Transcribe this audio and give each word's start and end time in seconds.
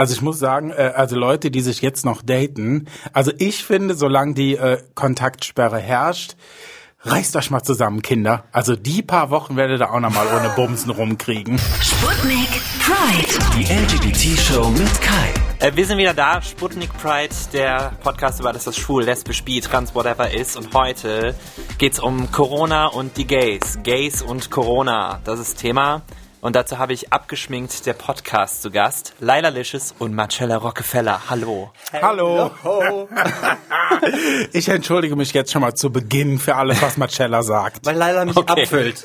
Also 0.00 0.14
ich 0.14 0.22
muss 0.22 0.38
sagen, 0.38 0.70
äh, 0.70 0.94
also 0.96 1.14
Leute, 1.14 1.50
die 1.50 1.60
sich 1.60 1.82
jetzt 1.82 2.06
noch 2.06 2.22
daten, 2.22 2.86
also 3.12 3.32
ich 3.36 3.62
finde, 3.62 3.94
solange 3.94 4.32
die 4.32 4.56
äh, 4.56 4.78
Kontaktsperre 4.94 5.76
herrscht, 5.76 6.36
reißt 7.02 7.36
euch 7.36 7.50
mal 7.50 7.62
zusammen, 7.62 8.00
Kinder. 8.00 8.44
Also 8.50 8.76
die 8.76 9.02
paar 9.02 9.28
Wochen 9.28 9.56
werdet 9.56 9.82
ihr 9.82 9.92
auch 9.92 10.00
noch 10.00 10.14
mal 10.14 10.26
ohne 10.34 10.48
Bumsen 10.56 10.90
rumkriegen. 10.90 11.58
Sputnik 11.82 12.48
Pride. 12.80 13.44
Die 13.58 13.64
LGBT-Show 13.64 14.70
mit 14.70 15.02
Kai. 15.02 15.34
Äh, 15.58 15.76
wir 15.76 15.84
sind 15.84 15.98
wieder 15.98 16.14
da, 16.14 16.40
Sputnik 16.40 16.96
Pride, 16.96 17.34
der 17.52 17.92
Podcast 18.02 18.40
über 18.40 18.54
das, 18.54 18.66
was 18.66 18.78
schwul, 18.78 19.04
lesbisch, 19.04 19.44
bi, 19.44 19.60
trans, 19.60 19.94
whatever 19.94 20.30
ist. 20.32 20.56
Und 20.56 20.72
heute 20.72 21.34
geht's 21.76 22.00
um 22.00 22.32
Corona 22.32 22.86
und 22.86 23.18
die 23.18 23.26
Gays. 23.26 23.80
Gays 23.82 24.22
und 24.22 24.50
Corona, 24.50 25.20
das 25.24 25.40
ist 25.40 25.58
Thema. 25.58 26.00
Und 26.40 26.56
dazu 26.56 26.78
habe 26.78 26.94
ich 26.94 27.12
abgeschminkt 27.12 27.84
der 27.84 27.92
Podcast 27.92 28.62
zu 28.62 28.70
Gast, 28.70 29.12
Laila 29.20 29.50
Licious 29.50 29.94
und 29.98 30.14
Marcella 30.14 30.56
Rockefeller. 30.56 31.28
Hallo. 31.28 31.70
Hallo. 32.02 33.08
Ich 34.52 34.68
entschuldige 34.68 35.16
mich 35.16 35.32
jetzt 35.32 35.52
schon 35.52 35.60
mal 35.60 35.74
zu 35.74 35.90
Beginn 35.90 36.38
für 36.38 36.54
alles, 36.56 36.80
was 36.80 36.96
Marcella 36.96 37.42
sagt. 37.42 37.84
Weil 37.84 37.96
Laila 37.96 38.24
mich 38.24 38.36
Okay. 38.36 38.62
abfüllt. 38.62 39.04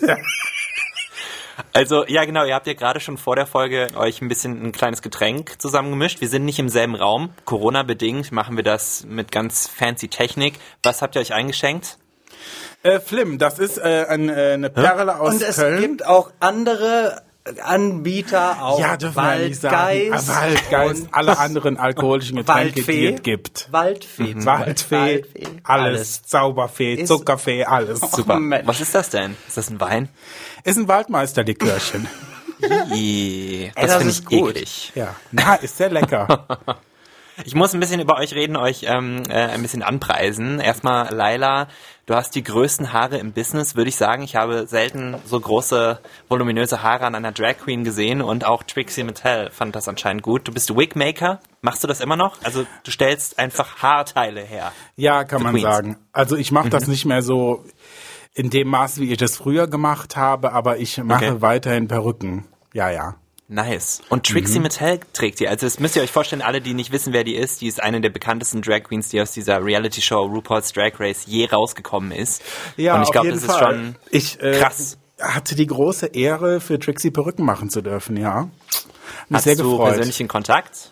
Also, 1.73 2.05
ja 2.07 2.23
genau, 2.25 2.45
ihr 2.45 2.53
habt 2.55 2.67
ja 2.67 2.73
gerade 2.73 2.99
schon 2.99 3.17
vor 3.17 3.35
der 3.35 3.45
Folge 3.47 3.87
euch 3.97 4.21
ein 4.21 4.29
bisschen 4.29 4.63
ein 4.63 4.71
kleines 4.71 5.01
Getränk 5.01 5.61
zusammengemischt. 5.61 6.21
Wir 6.21 6.29
sind 6.29 6.45
nicht 6.45 6.59
im 6.59 6.69
selben 6.69 6.95
Raum. 6.95 7.33
Corona-bedingt 7.45 8.31
machen 8.31 8.55
wir 8.55 8.63
das 8.63 9.03
mit 9.05 9.31
ganz 9.31 9.67
fancy 9.67 10.07
Technik. 10.07 10.53
Was 10.83 11.01
habt 11.01 11.15
ihr 11.15 11.21
euch 11.21 11.33
eingeschenkt? 11.33 11.97
Äh, 12.83 12.99
Flim, 12.99 13.37
das 13.39 13.57
ist 13.59 13.77
äh, 13.77 14.05
ein, 14.07 14.29
äh, 14.29 14.51
eine 14.53 14.69
Perle 14.69 15.19
aus 15.19 15.33
Und 15.33 15.41
es 15.41 15.55
Köln. 15.57 15.81
gibt 15.81 16.05
auch 16.05 16.31
andere 16.39 17.23
Anbieter, 17.63 18.61
auch 18.63 18.79
ja, 18.79 18.97
dürfen 18.97 19.15
wir 19.23 19.35
nicht 19.47 19.61
sagen. 19.61 19.75
Waldgeist. 19.75 20.29
Ah, 20.29 20.41
Waldgeist, 20.41 21.01
und 21.03 21.13
alle 21.13 21.37
anderen 21.37 21.77
alkoholischen 21.77 22.37
Getränke, 22.37 22.71
die 22.73 22.77
Waldfee. 22.87 23.13
es 23.13 23.21
gibt. 23.23 23.67
Waldfee. 23.71 24.33
Mhm. 24.35 24.45
Waldfee, 24.45 24.95
Waldfee. 24.95 25.47
alles, 25.63 26.23
Zauberfee, 26.23 26.95
Ist- 26.95 27.07
Zuckerfee, 27.07 27.63
alles. 27.63 27.99
Super. 27.99 28.35
Oh, 28.37 28.39
Mensch. 28.39 28.65
Was 28.67 28.81
ist 28.81 28.95
das 28.95 29.09
denn? 29.11 29.37
Ist 29.47 29.57
das 29.57 29.69
ein 29.69 29.79
Wein? 29.79 30.09
Ist 30.63 30.77
ein 30.77 30.87
Waldmeisterlikörchen. 30.87 32.07
Das 32.57 32.69
das 32.79 33.95
finde 33.97 34.09
ist 34.11 34.19
ich 34.21 34.25
gut. 34.25 34.49
eklig. 34.55 34.91
ja, 34.95 35.13
na, 35.31 35.55
ist 35.55 35.75
sehr 35.77 35.89
lecker. 35.89 36.47
Ich 37.43 37.53
muss 37.53 37.73
ein 37.73 37.79
bisschen 37.79 37.99
über 37.99 38.17
euch 38.17 38.33
reden, 38.33 38.55
euch 38.55 38.85
ähm, 38.87 39.23
äh, 39.29 39.33
ein 39.33 39.61
bisschen 39.61 39.83
anpreisen. 39.83 40.59
Erstmal, 40.59 41.13
Laila, 41.13 41.67
du 42.05 42.15
hast 42.15 42.33
die 42.35 42.43
größten 42.43 42.93
Haare 42.93 43.17
im 43.17 43.33
Business, 43.33 43.75
würde 43.75 43.89
ich 43.89 43.97
sagen. 43.97 44.23
Ich 44.23 44.35
habe 44.35 44.67
selten 44.67 45.15
so 45.25 45.39
große, 45.39 45.99
voluminöse 46.29 46.81
Haare 46.81 47.05
an 47.05 47.15
einer 47.15 47.31
Drag 47.33 47.57
Queen 47.57 47.83
gesehen 47.83 48.21
und 48.21 48.45
auch 48.45 48.63
Trixie 48.63 49.03
Mattel 49.03 49.49
fand 49.51 49.75
das 49.75 49.87
anscheinend 49.87 50.23
gut. 50.23 50.47
Du 50.47 50.53
bist 50.53 50.75
Wigmaker. 50.75 51.39
Machst 51.61 51.83
du 51.83 51.87
das 51.87 51.99
immer 51.99 52.15
noch? 52.15 52.37
Also 52.43 52.65
du 52.83 52.91
stellst 52.91 53.37
einfach 53.37 53.81
Haarteile 53.81 54.41
her. 54.41 54.71
Ja, 54.95 55.23
kann 55.25 55.43
man 55.43 55.51
Queens. 55.53 55.63
sagen. 55.63 55.97
Also 56.13 56.37
ich 56.37 56.51
mache 56.51 56.69
das 56.69 56.87
nicht 56.87 57.05
mehr 57.05 57.21
so 57.21 57.65
in 58.33 58.49
dem 58.49 58.67
Maß, 58.69 58.99
wie 58.99 59.11
ich 59.11 59.17
das 59.17 59.35
früher 59.37 59.67
gemacht 59.67 60.15
habe, 60.15 60.53
aber 60.53 60.77
ich 60.77 60.97
mache 61.03 61.25
Okay. 61.31 61.41
weiterhin 61.41 61.87
Perücken. 61.87 62.45
Ja, 62.73 62.89
ja. 62.89 63.15
Nice. 63.47 64.01
Und 64.09 64.25
Trixie 64.25 64.59
Mattel 64.59 64.99
trägt 65.13 65.39
die. 65.39 65.47
Also 65.47 65.67
das 65.67 65.79
müsst 65.79 65.95
ihr 65.95 66.01
euch 66.01 66.11
vorstellen, 66.11 66.41
alle, 66.41 66.61
die 66.61 66.73
nicht 66.73 66.91
wissen, 66.91 67.13
wer 67.13 67.23
die 67.23 67.35
ist, 67.35 67.61
die 67.61 67.67
ist 67.67 67.81
eine 67.81 68.01
der 68.01 68.09
bekanntesten 68.09 68.63
Drag 68.63 68.83
Queens, 68.83 69.09
die 69.09 69.21
aus 69.21 69.31
dieser 69.31 69.63
Reality-Show 69.63 70.25
RuPaul's 70.25 70.73
Drag 70.73 70.99
Race 70.99 71.25
je 71.27 71.47
rausgekommen 71.47 72.11
ist. 72.11 72.41
Ja, 72.75 72.95
und 72.95 73.03
ich 73.03 73.11
glaube, 73.11 73.29
das 73.29 73.43
ist 73.43 73.51
Fall. 73.51 73.75
schon 73.75 73.95
ich, 74.09 74.41
äh, 74.41 74.59
krass. 74.59 74.97
hatte 75.19 75.55
die 75.55 75.67
große 75.67 76.07
Ehre, 76.07 76.59
für 76.59 76.79
Trixie 76.79 77.11
Perücken 77.11 77.45
machen 77.45 77.69
zu 77.69 77.81
dürfen, 77.81 78.17
ja. 78.17 78.49
Mich 79.29 79.37
Hast 79.37 79.43
sehr 79.43 79.55
du 79.55 79.71
gefreut. 79.71 79.89
persönlichen 79.89 80.27
Kontakt? 80.27 80.91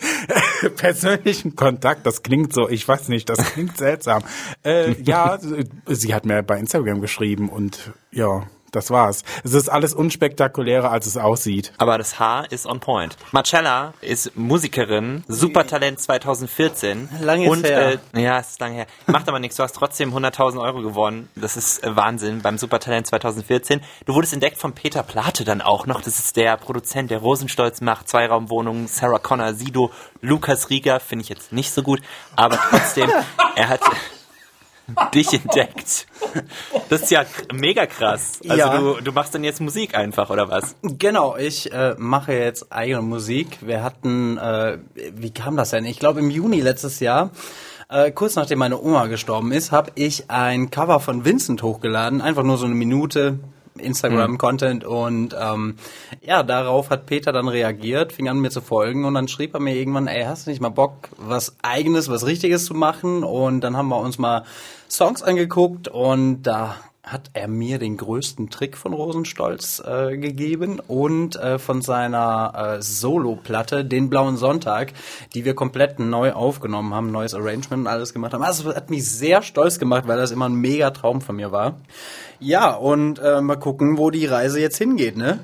persönlichen 0.76 1.54
Kontakt, 1.56 2.04
das 2.06 2.22
klingt 2.22 2.52
so, 2.52 2.68
ich 2.68 2.86
weiß 2.86 3.08
nicht, 3.08 3.28
das 3.28 3.38
klingt 3.52 3.76
seltsam. 3.76 4.22
Äh, 4.64 5.00
ja, 5.02 5.38
sie 5.86 6.14
hat 6.14 6.24
mir 6.24 6.42
bei 6.42 6.58
Instagram 6.58 7.00
geschrieben 7.00 7.48
und 7.48 7.92
ja, 8.10 8.46
das 8.72 8.90
war's. 8.90 9.22
Es 9.44 9.54
ist 9.54 9.68
alles 9.68 9.94
unspektakulärer, 9.94 10.90
als 10.90 11.06
es 11.06 11.16
aussieht. 11.16 11.72
Aber 11.78 11.98
das 11.98 12.18
Haar 12.18 12.50
ist 12.50 12.66
on 12.66 12.80
point. 12.80 13.16
Marcella 13.32 13.94
ist 14.00 14.36
Musikerin, 14.36 15.24
Supertalent 15.28 16.00
2014. 16.00 17.08
Lang 17.20 17.42
ist 17.42 17.50
und, 17.50 17.64
her. 17.64 17.98
Äh, 18.14 18.22
ja, 18.22 18.38
es 18.38 18.50
ist 18.50 18.60
lange 18.60 18.76
her. 18.76 18.86
Macht 19.06 19.28
aber 19.28 19.38
nichts, 19.38 19.56
du 19.56 19.62
hast 19.62 19.74
trotzdem 19.74 20.14
100.000 20.14 20.60
Euro 20.60 20.82
gewonnen. 20.82 21.28
Das 21.34 21.56
ist 21.56 21.82
äh, 21.82 21.96
Wahnsinn 21.96 22.42
beim 22.42 22.58
Supertalent 22.58 23.06
2014. 23.06 23.80
Du 24.06 24.14
wurdest 24.14 24.32
entdeckt 24.32 24.58
von 24.58 24.72
Peter 24.74 25.02
Plate 25.02 25.44
dann 25.44 25.60
auch 25.60 25.86
noch. 25.86 26.00
Das 26.00 26.18
ist 26.18 26.36
der 26.36 26.56
Produzent, 26.56 27.10
der 27.10 27.18
Rosenstolz 27.18 27.80
macht, 27.80 28.08
Zweiraumwohnungen, 28.08 28.88
Sarah 28.88 29.18
Connor, 29.18 29.54
Sido, 29.54 29.90
Lukas 30.20 30.70
Rieger, 30.70 31.00
finde 31.00 31.24
ich 31.24 31.28
jetzt 31.28 31.52
nicht 31.52 31.72
so 31.72 31.82
gut. 31.82 32.00
Aber 32.36 32.58
trotzdem, 32.70 33.10
er 33.56 33.68
hat 33.68 33.80
dich 35.14 35.32
entdeckt. 35.32 36.06
Das 36.88 37.02
ist 37.02 37.10
ja 37.10 37.24
mega 37.52 37.86
krass. 37.86 38.40
Also 38.48 38.54
Ja. 38.56 38.78
du, 38.78 39.00
du 39.00 39.12
machst 39.12 39.34
dann 39.34 39.44
jetzt 39.44 39.60
Musik 39.60 39.94
einfach, 39.94 40.30
oder 40.30 40.48
was? 40.48 40.76
Genau, 40.82 41.36
ich 41.36 41.72
äh, 41.72 41.94
mache 41.98 42.32
jetzt 42.32 42.72
eigene 42.72 43.02
Musik. 43.02 43.58
Wir 43.60 43.82
hatten, 43.82 44.38
äh, 44.38 44.78
wie 45.14 45.30
kam 45.32 45.56
das 45.56 45.70
denn? 45.70 45.84
Ich 45.84 45.98
glaube 45.98 46.20
im 46.20 46.30
Juni 46.30 46.60
letztes 46.60 47.00
Jahr, 47.00 47.30
äh, 47.88 48.10
kurz 48.12 48.36
nachdem 48.36 48.58
meine 48.60 48.80
Oma 48.80 49.06
gestorben 49.06 49.50
ist, 49.52 49.72
habe 49.72 49.90
ich 49.96 50.30
ein 50.30 50.70
Cover 50.70 51.00
von 51.00 51.24
Vincent 51.24 51.62
hochgeladen. 51.62 52.20
Einfach 52.20 52.44
nur 52.44 52.56
so 52.58 52.66
eine 52.66 52.74
Minute 52.74 53.38
Instagram-Content 53.80 54.84
und 54.84 55.34
ähm, 55.38 55.76
ja, 56.22 56.42
darauf 56.42 56.90
hat 56.90 57.06
Peter 57.06 57.32
dann 57.32 57.48
reagiert, 57.48 58.12
fing 58.12 58.28
an 58.28 58.40
mir 58.40 58.50
zu 58.50 58.60
folgen 58.60 59.04
und 59.04 59.14
dann 59.14 59.28
schrieb 59.28 59.54
er 59.54 59.60
mir 59.60 59.74
irgendwann, 59.74 60.06
ey, 60.06 60.24
hast 60.24 60.46
du 60.46 60.50
nicht 60.50 60.60
mal 60.60 60.68
Bock, 60.68 61.08
was 61.16 61.56
eigenes, 61.62 62.08
was 62.08 62.26
richtiges 62.26 62.64
zu 62.64 62.74
machen? 62.74 63.24
Und 63.24 63.62
dann 63.62 63.76
haben 63.76 63.88
wir 63.88 63.98
uns 63.98 64.18
mal 64.18 64.44
Songs 64.88 65.22
angeguckt 65.22 65.88
und 65.88 66.42
da 66.42 66.76
hat 67.02 67.30
er 67.32 67.48
mir 67.48 67.78
den 67.78 67.96
größten 67.96 68.50
Trick 68.50 68.76
von 68.76 68.92
Rosenstolz 68.92 69.82
äh, 69.86 70.18
gegeben 70.18 70.80
und 70.86 71.34
äh, 71.36 71.58
von 71.58 71.80
seiner 71.80 72.76
äh, 72.78 72.82
Solo-Platte, 72.82 73.86
den 73.86 74.10
Blauen 74.10 74.36
Sonntag, 74.36 74.92
die 75.34 75.46
wir 75.46 75.54
komplett 75.54 75.98
neu 75.98 76.32
aufgenommen 76.32 76.92
haben, 76.94 77.10
neues 77.10 77.32
Arrangement 77.34 77.82
und 77.82 77.86
alles 77.86 78.12
gemacht 78.12 78.34
haben. 78.34 78.42
Also 78.42 78.64
das 78.64 78.76
hat 78.76 78.90
mich 78.90 79.10
sehr 79.10 79.40
stolz 79.42 79.78
gemacht, 79.78 80.06
weil 80.06 80.18
das 80.18 80.30
immer 80.30 80.46
ein 80.48 80.54
mega 80.54 80.90
Traum 80.90 81.22
von 81.22 81.36
mir 81.36 81.52
war. 81.52 81.78
Ja, 82.38 82.72
und 82.74 83.18
äh, 83.18 83.40
mal 83.40 83.56
gucken, 83.56 83.96
wo 83.96 84.10
die 84.10 84.26
Reise 84.26 84.60
jetzt 84.60 84.76
hingeht, 84.76 85.16
ne? 85.16 85.40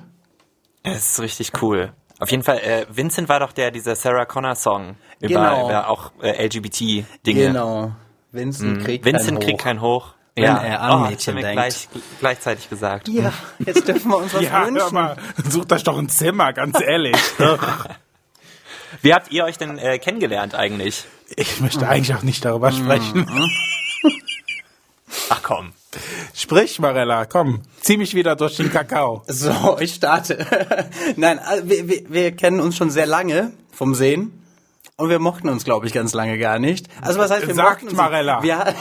Es 0.82 1.12
ist 1.12 1.20
richtig 1.20 1.52
cool. 1.62 1.92
Auf 2.18 2.30
jeden 2.30 2.42
Fall, 2.42 2.58
äh, 2.58 2.86
Vincent 2.90 3.28
war 3.28 3.40
doch 3.40 3.52
der, 3.52 3.70
dieser 3.70 3.96
Sarah 3.96 4.24
Connor 4.26 4.54
Song 4.56 4.96
über, 5.20 5.28
Genau. 5.28 5.66
über 5.68 5.88
auch 5.88 6.12
äh, 6.22 6.46
LGBT-Dinge. 6.46 7.46
Genau. 7.46 7.92
Vincent 8.30 8.84
kriegt 8.84 9.04
Mhm. 9.06 9.08
Vincent 9.12 9.38
kein 9.38 9.40
kriegt 9.40 9.60
Hoch. 9.60 9.64
kein 9.64 9.80
Hoch. 9.80 10.14
Wenn 10.36 10.44
er 10.44 10.82
an 10.82 11.02
oh, 11.02 11.08
Mädchen 11.08 11.36
denkt. 11.36 11.52
Gleich, 11.52 11.88
gleichzeitig 12.20 12.68
gesagt. 12.68 13.08
Ja, 13.08 13.32
jetzt 13.58 13.88
dürfen 13.88 14.10
wir 14.10 14.18
uns 14.18 14.34
was 14.34 14.42
Ja, 14.42 14.50
hör 14.60 14.66
wünschen. 14.66 14.92
mal, 14.92 15.16
sucht 15.48 15.72
euch 15.72 15.82
doch 15.82 15.96
ein 15.96 16.10
Zimmer, 16.10 16.52
ganz 16.52 16.78
ehrlich. 16.80 17.16
Wie 19.02 19.14
habt 19.14 19.32
ihr 19.32 19.44
euch 19.44 19.56
denn 19.56 19.78
äh, 19.78 19.98
kennengelernt 19.98 20.54
eigentlich? 20.54 21.06
Ich 21.36 21.60
möchte 21.60 21.88
eigentlich 21.88 22.14
auch 22.14 22.22
nicht 22.22 22.44
darüber 22.44 22.70
sprechen. 22.70 23.26
Ach 25.30 25.40
komm. 25.42 25.72
Sprich, 26.34 26.78
Marella, 26.78 27.24
komm, 27.24 27.62
zieh 27.80 27.96
mich 27.96 28.14
wieder 28.14 28.36
durch 28.36 28.56
den 28.56 28.70
Kakao. 28.70 29.22
So, 29.26 29.78
ich 29.80 29.94
starte. 29.94 30.46
Nein, 31.16 31.38
also 31.38 31.68
wir, 31.68 31.88
wir, 31.88 32.10
wir 32.10 32.36
kennen 32.36 32.60
uns 32.60 32.76
schon 32.76 32.90
sehr 32.90 33.06
lange 33.06 33.52
vom 33.72 33.94
Sehen. 33.94 34.42
Und 34.96 35.10
wir 35.10 35.18
mochten 35.18 35.48
uns, 35.48 35.64
glaube 35.64 35.86
ich, 35.86 35.92
ganz 35.92 36.14
lange 36.14 36.38
gar 36.38 36.58
nicht. 36.58 36.88
Also 37.00 37.18
was 37.18 37.30
heißt, 37.30 37.46
wir 37.46 37.54
Sagt 37.54 37.82
mochten 37.82 37.88
uns, 37.88 37.96
Marella. 37.96 38.42
Wir, 38.42 38.74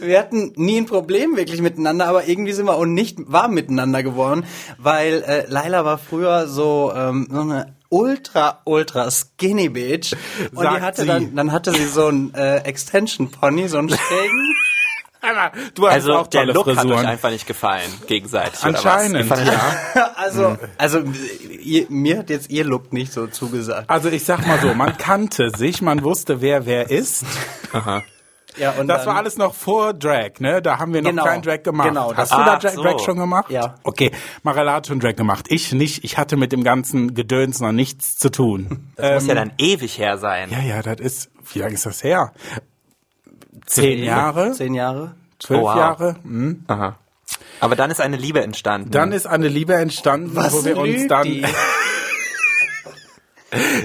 wir 0.00 0.18
hatten 0.18 0.52
nie 0.56 0.78
ein 0.78 0.86
Problem 0.86 1.36
wirklich 1.36 1.60
miteinander, 1.60 2.06
aber 2.06 2.26
irgendwie 2.28 2.52
sind 2.52 2.66
wir 2.66 2.74
auch 2.74 2.84
nicht 2.86 3.18
warm 3.26 3.54
miteinander 3.54 4.02
geworden, 4.02 4.44
weil 4.78 5.22
äh, 5.22 5.44
Laila 5.48 5.84
war 5.84 5.98
früher 5.98 6.46
so, 6.48 6.92
ähm, 6.94 7.26
so 7.30 7.40
eine 7.40 7.74
ultra, 7.90 8.60
ultra 8.64 9.10
skinny 9.10 9.68
Bitch. 9.68 10.14
Und 10.54 10.62
Sagt 10.64 10.76
die 10.76 10.80
hatte 10.82 11.00
sie. 11.02 11.06
dann, 11.06 11.34
dann 11.36 11.52
hatte 11.52 11.72
sie 11.72 11.86
so 11.86 12.06
einen 12.06 12.34
äh, 12.34 12.58
Extension 12.58 13.30
Pony, 13.30 13.68
so 13.68 13.78
einen 13.78 13.88
schrägen. 13.88 14.54
Du 15.74 15.84
hast 15.84 15.94
Also 15.94 16.14
auch 16.14 16.26
der 16.28 16.46
Look 16.46 16.68
hat 16.68 16.76
euch 16.76 16.80
Frisuren. 16.80 17.04
einfach 17.04 17.30
nicht 17.30 17.46
gefallen, 17.48 17.90
gegenseitig. 18.06 18.62
Anscheinend, 18.62 19.26
Oder 19.26 19.30
was? 19.30 19.46
ja. 19.46 20.12
Also, 20.16 20.56
also 20.78 21.02
ihr, 21.60 21.86
mir 21.88 22.18
hat 22.18 22.30
jetzt 22.30 22.50
ihr 22.50 22.64
Look 22.64 22.92
nicht 22.92 23.12
so 23.12 23.26
zugesagt. 23.26 23.90
Also 23.90 24.10
ich 24.10 24.24
sag 24.24 24.46
mal 24.46 24.60
so, 24.60 24.72
man 24.74 24.96
kannte 24.96 25.50
sich, 25.50 25.82
man 25.82 26.04
wusste, 26.04 26.40
wer 26.40 26.66
wer 26.66 26.90
ist. 26.90 27.24
Ja, 28.56 28.72
und 28.72 28.88
Das 28.88 29.06
war 29.06 29.16
alles 29.16 29.36
noch 29.36 29.54
vor 29.54 29.94
Drag, 29.94 30.40
ne? 30.40 30.60
Da 30.62 30.78
haben 30.78 30.92
wir 30.94 31.02
noch 31.02 31.10
Genau, 31.10 31.24
keinen 31.24 31.42
Drag 31.42 31.62
gemacht. 31.62 31.88
genau, 31.88 32.14
Hast 32.16 32.32
du 32.32 32.36
da 32.38 32.56
Drag, 32.56 32.72
so. 32.72 32.82
Drag 32.82 32.98
schon 33.00 33.16
gemacht? 33.18 33.50
Ja. 33.50 33.76
Okay, 33.84 34.10
Marella 34.42 34.72
hat 34.74 34.86
schon 34.88 34.98
Drag 35.00 35.14
gemacht. 35.14 35.46
Ich 35.48 35.72
nicht. 35.72 36.02
Ich 36.02 36.18
hatte 36.18 36.36
mit 36.36 36.50
dem 36.50 36.64
ganzen 36.64 37.14
Gedöns 37.14 37.60
noch 37.60 37.72
nichts 37.72 38.16
zu 38.18 38.30
tun. 38.30 38.90
Das 38.96 39.22
muss 39.22 39.28
ja 39.28 39.34
dann 39.34 39.52
ewig 39.58 39.98
her 39.98 40.18
sein. 40.18 40.50
Ja, 40.50 40.60
ja, 40.60 40.82
das 40.82 40.98
ist, 40.98 41.30
wie 41.52 41.58
lange 41.60 41.74
ist 41.74 41.86
das 41.86 42.02
her? 42.02 42.32
Zehn 43.66 44.02
Jahre? 44.02 44.52
Zehn 44.52 44.74
Jahre. 44.74 45.14
Zwölf 45.38 45.60
Oh, 45.60 45.64
wow. 45.66 45.76
Jahre? 45.76 46.16
Hm. 46.24 46.64
Aha. 46.66 46.96
Aber 47.60 47.76
dann 47.76 47.90
ist 47.90 48.00
eine 48.00 48.16
Liebe 48.16 48.42
entstanden. 48.42 48.90
Dann 48.90 49.12
ist 49.12 49.26
eine 49.26 49.48
Liebe 49.48 49.74
entstanden, 49.74 50.34
wo 50.34 50.64
wir 50.64 50.76
uns 50.78 51.06
dann? 51.06 51.26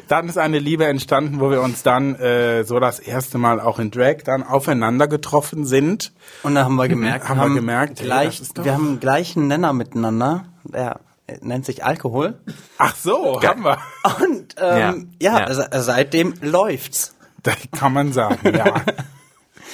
dann 0.08 0.28
ist 0.28 0.38
eine 0.38 0.60
Liebe 0.60 0.86
entstanden, 0.86 1.40
wo 1.40 1.50
wir 1.50 1.62
uns 1.62 1.84
dann 1.84 2.16
äh, 2.16 2.64
so 2.64 2.80
das 2.80 3.00
erste 3.00 3.38
Mal 3.38 3.60
auch 3.62 3.80
in 3.80 3.92
Drag 3.92 4.18
dann 4.26 4.44
aufeinander 4.44 5.08
getroffen 5.08 5.66
sind. 5.66 6.12
Und 6.44 6.56
da 6.56 6.66
haben 6.66 6.76
wir 6.76 6.88
gemerkt, 6.88 7.30
Haben 7.30 7.40
wir 7.40 7.56
gemerkt, 7.56 8.00
gleich, 8.00 8.42
doch- 8.54 8.66
wir 8.66 8.74
haben 8.74 8.88
einen 8.88 9.00
gleichen 9.00 9.48
Nenner 9.48 9.72
miteinander. 9.74 10.46
Der 10.66 11.00
nennt 11.42 11.66
sich 11.66 11.86
Alkohol. 11.86 12.40
Ach 12.78 12.96
so, 12.96 13.42
haben 13.42 13.64
wir. 13.64 13.78
Und 14.22 14.56
ähm, 14.58 15.12
ja, 15.22 15.40
Ja. 15.48 15.54
se- 15.54 15.70
seitdem 15.72 16.34
läuft's. 16.42 17.16
Das 17.44 17.56
kann 17.78 17.94
man 17.94 18.12
sagen, 18.14 18.56
ja. 18.56 18.74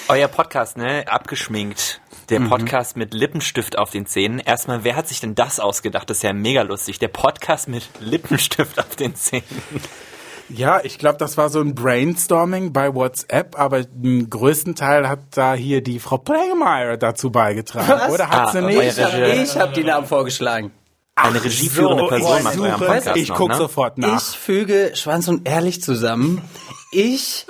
Euer 0.09 0.27
Podcast, 0.27 0.75
ne? 0.77 1.05
Abgeschminkt. 1.07 2.01
Der 2.29 2.39
Podcast 2.39 2.97
mit 2.97 3.13
Lippenstift 3.13 3.77
auf 3.77 3.91
den 3.91 4.05
Zähnen. 4.05 4.39
Erstmal, 4.39 4.83
wer 4.83 4.95
hat 4.95 5.07
sich 5.07 5.19
denn 5.19 5.35
das 5.35 5.59
ausgedacht? 5.59 6.09
Das 6.09 6.17
ist 6.17 6.23
ja 6.23 6.33
mega 6.33 6.63
lustig. 6.63 6.97
Der 6.99 7.07
Podcast 7.09 7.67
mit 7.67 7.87
Lippenstift 7.99 8.79
auf 8.79 8.95
den 8.95 9.15
Zähnen. 9.15 9.43
Ja, 10.49 10.81
ich 10.83 10.97
glaube, 10.97 11.17
das 11.19 11.37
war 11.37 11.49
so 11.49 11.61
ein 11.61 11.75
Brainstorming 11.75 12.73
bei 12.73 12.93
WhatsApp, 12.95 13.57
aber 13.59 13.83
den 13.83 14.29
größten 14.31 14.73
Teil 14.75 15.07
hat 15.07 15.19
da 15.31 15.53
hier 15.53 15.81
die 15.83 15.99
Frau 15.99 16.17
Plengemeyer 16.17 16.97
dazu 16.97 17.31
beigetragen. 17.31 18.11
Oder 18.11 18.29
hat 18.29 18.47
Ah, 18.47 18.51
sie 18.51 18.61
nicht? 18.61 18.97
Ich 18.97 18.99
habe 19.03 19.59
hab 19.59 19.73
die 19.75 19.83
Namen 19.83 20.07
vorgeschlagen. 20.07 20.71
Eine 21.15 21.43
regieführende 21.43 22.07
Person 22.07 22.43
macht 22.43 22.57
euren 22.59 22.79
Podcast 22.79 23.17
ich 23.17 23.29
noch, 23.29 23.37
guck 23.37 23.49
ne? 23.49 23.55
sofort 23.57 23.97
nach. 23.97 24.17
Ich 24.17 24.37
füge 24.37 24.91
Schwanz 24.95 25.27
und 25.27 25.47
Ehrlich 25.47 25.83
zusammen. 25.83 26.41
Ich 26.91 27.45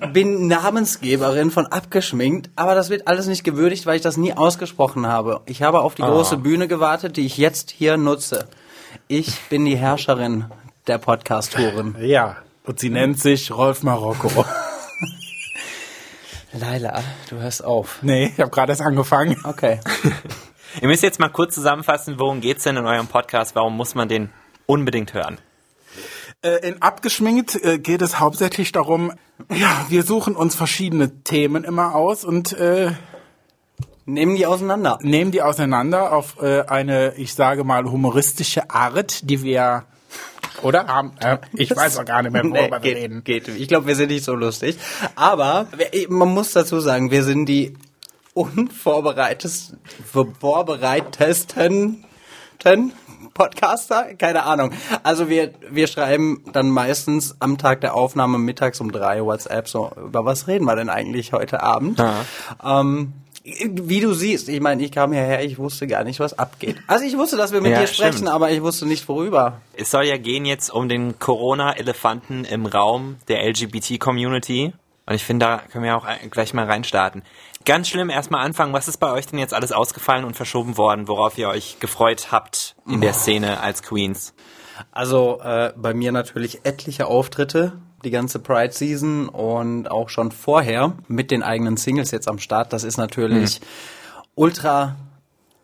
äh, 0.00 0.06
bin 0.08 0.46
Namensgeberin 0.46 1.50
von 1.50 1.66
Abgeschminkt, 1.66 2.50
aber 2.56 2.74
das 2.74 2.90
wird 2.90 3.08
alles 3.08 3.26
nicht 3.26 3.42
gewürdigt, 3.42 3.86
weil 3.86 3.96
ich 3.96 4.02
das 4.02 4.18
nie 4.18 4.34
ausgesprochen 4.34 5.06
habe. 5.06 5.40
Ich 5.46 5.62
habe 5.62 5.80
auf 5.80 5.94
die 5.94 6.02
große 6.02 6.36
Bühne 6.36 6.68
gewartet, 6.68 7.16
die 7.16 7.24
ich 7.24 7.38
jetzt 7.38 7.70
hier 7.70 7.96
nutze. 7.96 8.48
Ich 9.08 9.40
bin 9.48 9.64
die 9.64 9.76
Herrscherin 9.76 10.44
der 10.86 10.98
Podcast-Touren. 10.98 11.96
ja, 12.00 12.36
und 12.66 12.78
sie 12.80 12.90
nennt 12.90 13.18
sich 13.18 13.50
Rolf 13.50 13.82
Marokko. 13.82 14.44
Laila, 16.52 17.02
du 17.30 17.36
hörst 17.36 17.64
auf. 17.64 18.00
nee, 18.02 18.30
ich 18.34 18.40
habe 18.40 18.50
gerade 18.50 18.72
erst 18.72 18.82
angefangen. 18.82 19.36
Okay. 19.44 19.80
Ihr 20.82 20.88
müsst 20.88 21.02
jetzt 21.02 21.18
mal 21.18 21.30
kurz 21.30 21.54
zusammenfassen, 21.54 22.18
worum 22.18 22.42
geht's 22.42 22.64
denn 22.64 22.76
in 22.76 22.86
eurem 22.86 23.06
Podcast? 23.06 23.54
Warum 23.54 23.76
muss 23.76 23.94
man 23.94 24.08
den 24.08 24.30
unbedingt 24.66 25.14
hören? 25.14 25.38
Äh, 26.42 26.66
in 26.66 26.80
Abgeschminkt 26.80 27.62
äh, 27.62 27.78
geht 27.78 28.00
es 28.00 28.18
hauptsächlich 28.18 28.72
darum, 28.72 29.12
ja, 29.54 29.84
wir 29.90 30.04
suchen 30.04 30.36
uns 30.36 30.54
verschiedene 30.54 31.22
Themen 31.22 31.64
immer 31.64 31.94
aus 31.94 32.24
und 32.24 32.52
äh, 32.54 32.92
Nehmen 34.06 34.36
die 34.36 34.46
auseinander. 34.46 34.98
nehmen 35.02 35.32
die 35.32 35.42
auseinander 35.42 36.12
auf 36.12 36.40
äh, 36.40 36.62
eine, 36.62 37.14
ich 37.16 37.34
sage 37.34 37.62
mal, 37.62 37.84
humoristische 37.84 38.70
Art, 38.70 39.28
die 39.28 39.42
wir, 39.42 39.84
oder? 40.62 40.86
Haben, 40.86 41.12
äh, 41.20 41.36
ich 41.52 41.76
weiß 41.76 41.98
auch 41.98 42.06
gar 42.06 42.22
nicht 42.22 42.32
mehr, 42.32 42.42
worüber 42.44 42.82
wir 42.82 42.96
reden. 42.96 43.22
geht. 43.22 43.48
Ich 43.48 43.68
glaube, 43.68 43.86
wir 43.86 43.94
sind 43.94 44.08
nicht 44.08 44.24
so 44.24 44.34
lustig. 44.34 44.78
Aber 45.16 45.68
man 46.08 46.28
muss 46.30 46.52
dazu 46.52 46.80
sagen, 46.80 47.10
wir 47.10 47.22
sind 47.22 47.46
die 47.46 47.76
unvorbereitesten, 48.32 49.78
vorbereitesten 50.40 52.04
ten 52.58 52.92
Podcaster? 53.34 54.14
Keine 54.16 54.44
Ahnung. 54.44 54.72
Also 55.02 55.28
wir, 55.28 55.52
wir 55.70 55.86
schreiben 55.86 56.42
dann 56.52 56.70
meistens 56.70 57.36
am 57.40 57.58
Tag 57.58 57.80
der 57.80 57.94
Aufnahme 57.94 58.38
mittags 58.38 58.80
um 58.80 58.90
drei 58.92 59.22
WhatsApp 59.24 59.68
so, 59.68 59.90
über 60.04 60.24
was 60.24 60.46
reden 60.46 60.64
wir 60.64 60.76
denn 60.76 60.88
eigentlich 60.90 61.32
heute 61.32 61.62
Abend? 61.62 62.02
Ähm, 62.64 63.12
wie 63.42 64.00
du 64.00 64.12
siehst, 64.12 64.48
ich 64.50 64.60
meine, 64.60 64.82
ich 64.82 64.92
kam 64.92 65.12
hierher, 65.12 65.42
ich 65.42 65.58
wusste 65.58 65.86
gar 65.86 66.04
nicht, 66.04 66.20
was 66.20 66.38
abgeht. 66.38 66.76
Also 66.86 67.04
ich 67.06 67.16
wusste, 67.16 67.36
dass 67.38 67.52
wir 67.52 67.60
mit 67.62 67.72
Ja, 67.72 67.80
dir 67.80 67.86
sprechen, 67.86 68.12
stimmt. 68.18 68.28
aber 68.28 68.50
ich 68.50 68.62
wusste 68.62 68.86
nicht, 68.86 69.08
worüber. 69.08 69.60
Es 69.76 69.90
soll 69.90 70.04
ja 70.04 70.18
gehen 70.18 70.44
jetzt 70.44 70.70
um 70.70 70.88
den 70.90 71.18
Corona-Elefanten 71.18 72.44
im 72.44 72.66
Raum 72.66 73.16
der 73.28 73.42
LGBT-Community. 73.48 74.74
Und 75.10 75.16
ich 75.16 75.24
finde, 75.24 75.44
da 75.44 75.58
können 75.72 75.82
wir 75.82 75.96
auch 75.96 76.04
ein- 76.04 76.30
gleich 76.30 76.54
mal 76.54 76.66
reinstarten. 76.66 77.24
Ganz 77.64 77.88
schlimm 77.88 78.10
erstmal 78.10 78.44
anfangen. 78.46 78.72
Was 78.72 78.86
ist 78.86 78.98
bei 78.98 79.10
euch 79.10 79.26
denn 79.26 79.40
jetzt 79.40 79.52
alles 79.52 79.72
ausgefallen 79.72 80.24
und 80.24 80.36
verschoben 80.36 80.76
worden, 80.76 81.08
worauf 81.08 81.36
ihr 81.36 81.48
euch 81.48 81.78
gefreut 81.80 82.28
habt 82.30 82.76
in 82.86 83.00
der 83.00 83.12
Szene 83.12 83.58
als 83.58 83.82
Queens? 83.82 84.34
Also 84.92 85.40
äh, 85.42 85.72
bei 85.76 85.94
mir 85.94 86.12
natürlich 86.12 86.60
etliche 86.64 87.06
Auftritte, 87.08 87.72
die 88.04 88.10
ganze 88.12 88.38
Pride 88.38 88.72
Season 88.72 89.28
und 89.28 89.90
auch 89.90 90.10
schon 90.10 90.30
vorher 90.30 90.92
mit 91.08 91.32
den 91.32 91.42
eigenen 91.42 91.76
Singles 91.76 92.12
jetzt 92.12 92.28
am 92.28 92.38
Start. 92.38 92.72
Das 92.72 92.84
ist 92.84 92.96
natürlich 92.96 93.60
ultra 94.36 94.94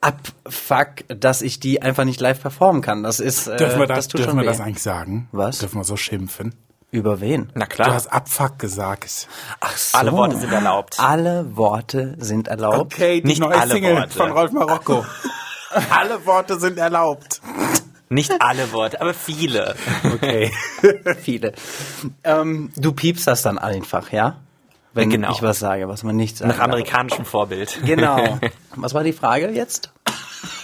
abfuck, 0.00 1.04
dass 1.08 1.40
ich 1.40 1.60
die 1.60 1.82
einfach 1.82 2.04
nicht 2.04 2.20
live 2.20 2.40
performen 2.42 2.82
kann. 2.82 3.04
Das 3.04 3.20
ist 3.20 3.46
äh, 3.46 3.56
Dürfen 3.56 3.78
wir 3.78 3.86
das, 3.86 4.08
tut 4.08 4.18
dürfen 4.18 4.30
schon 4.30 4.38
wir 4.38 4.42
weh. 4.42 4.48
das 4.48 4.60
eigentlich 4.60 4.82
sagen? 4.82 5.28
Was? 5.30 5.58
Dürfen 5.58 5.78
wir 5.80 5.84
so 5.84 5.96
schimpfen? 5.96 6.52
Über 6.96 7.20
wen? 7.20 7.50
Na 7.54 7.66
Du 7.66 7.70
klar, 7.74 7.92
hast 7.92 8.06
Abfuck 8.10 8.58
gesagt. 8.58 9.28
Ach 9.60 9.76
so. 9.76 9.98
alle 9.98 10.12
Worte 10.12 10.36
sind 10.38 10.50
erlaubt. 10.50 10.98
Alle 10.98 11.54
Worte 11.54 12.14
sind 12.18 12.48
erlaubt. 12.48 12.78
Okay, 12.94 13.20
die 13.20 13.26
Nicht 13.26 13.40
neue 13.40 13.54
alle 13.54 13.72
Single 13.74 13.96
Worte. 13.96 14.16
von 14.16 14.30
Rolf 14.32 14.52
Marokko. 14.52 15.04
alle 15.90 16.24
Worte 16.24 16.58
sind 16.58 16.78
erlaubt. 16.78 17.42
Nicht 18.08 18.32
alle 18.40 18.72
Worte, 18.72 18.98
aber 19.02 19.12
viele. 19.12 19.74
Okay. 20.04 20.50
Viele. 21.20 21.52
Ähm, 22.24 22.70
du 22.76 22.92
piepst 22.92 23.26
das 23.26 23.42
dann 23.42 23.58
einfach, 23.58 24.10
ja? 24.12 24.36
Wenn 24.94 25.10
Genau. 25.10 25.32
ich 25.32 25.42
was 25.42 25.58
sage, 25.58 25.88
was 25.88 26.02
man 26.02 26.16
nicht 26.16 26.38
sagen 26.38 26.50
Nach 26.50 26.60
amerikanischem 26.60 27.26
Vorbild. 27.26 27.78
Genau. 27.84 28.38
Was 28.76 28.94
war 28.94 29.02
die 29.04 29.12
Frage 29.12 29.50
jetzt? 29.50 29.90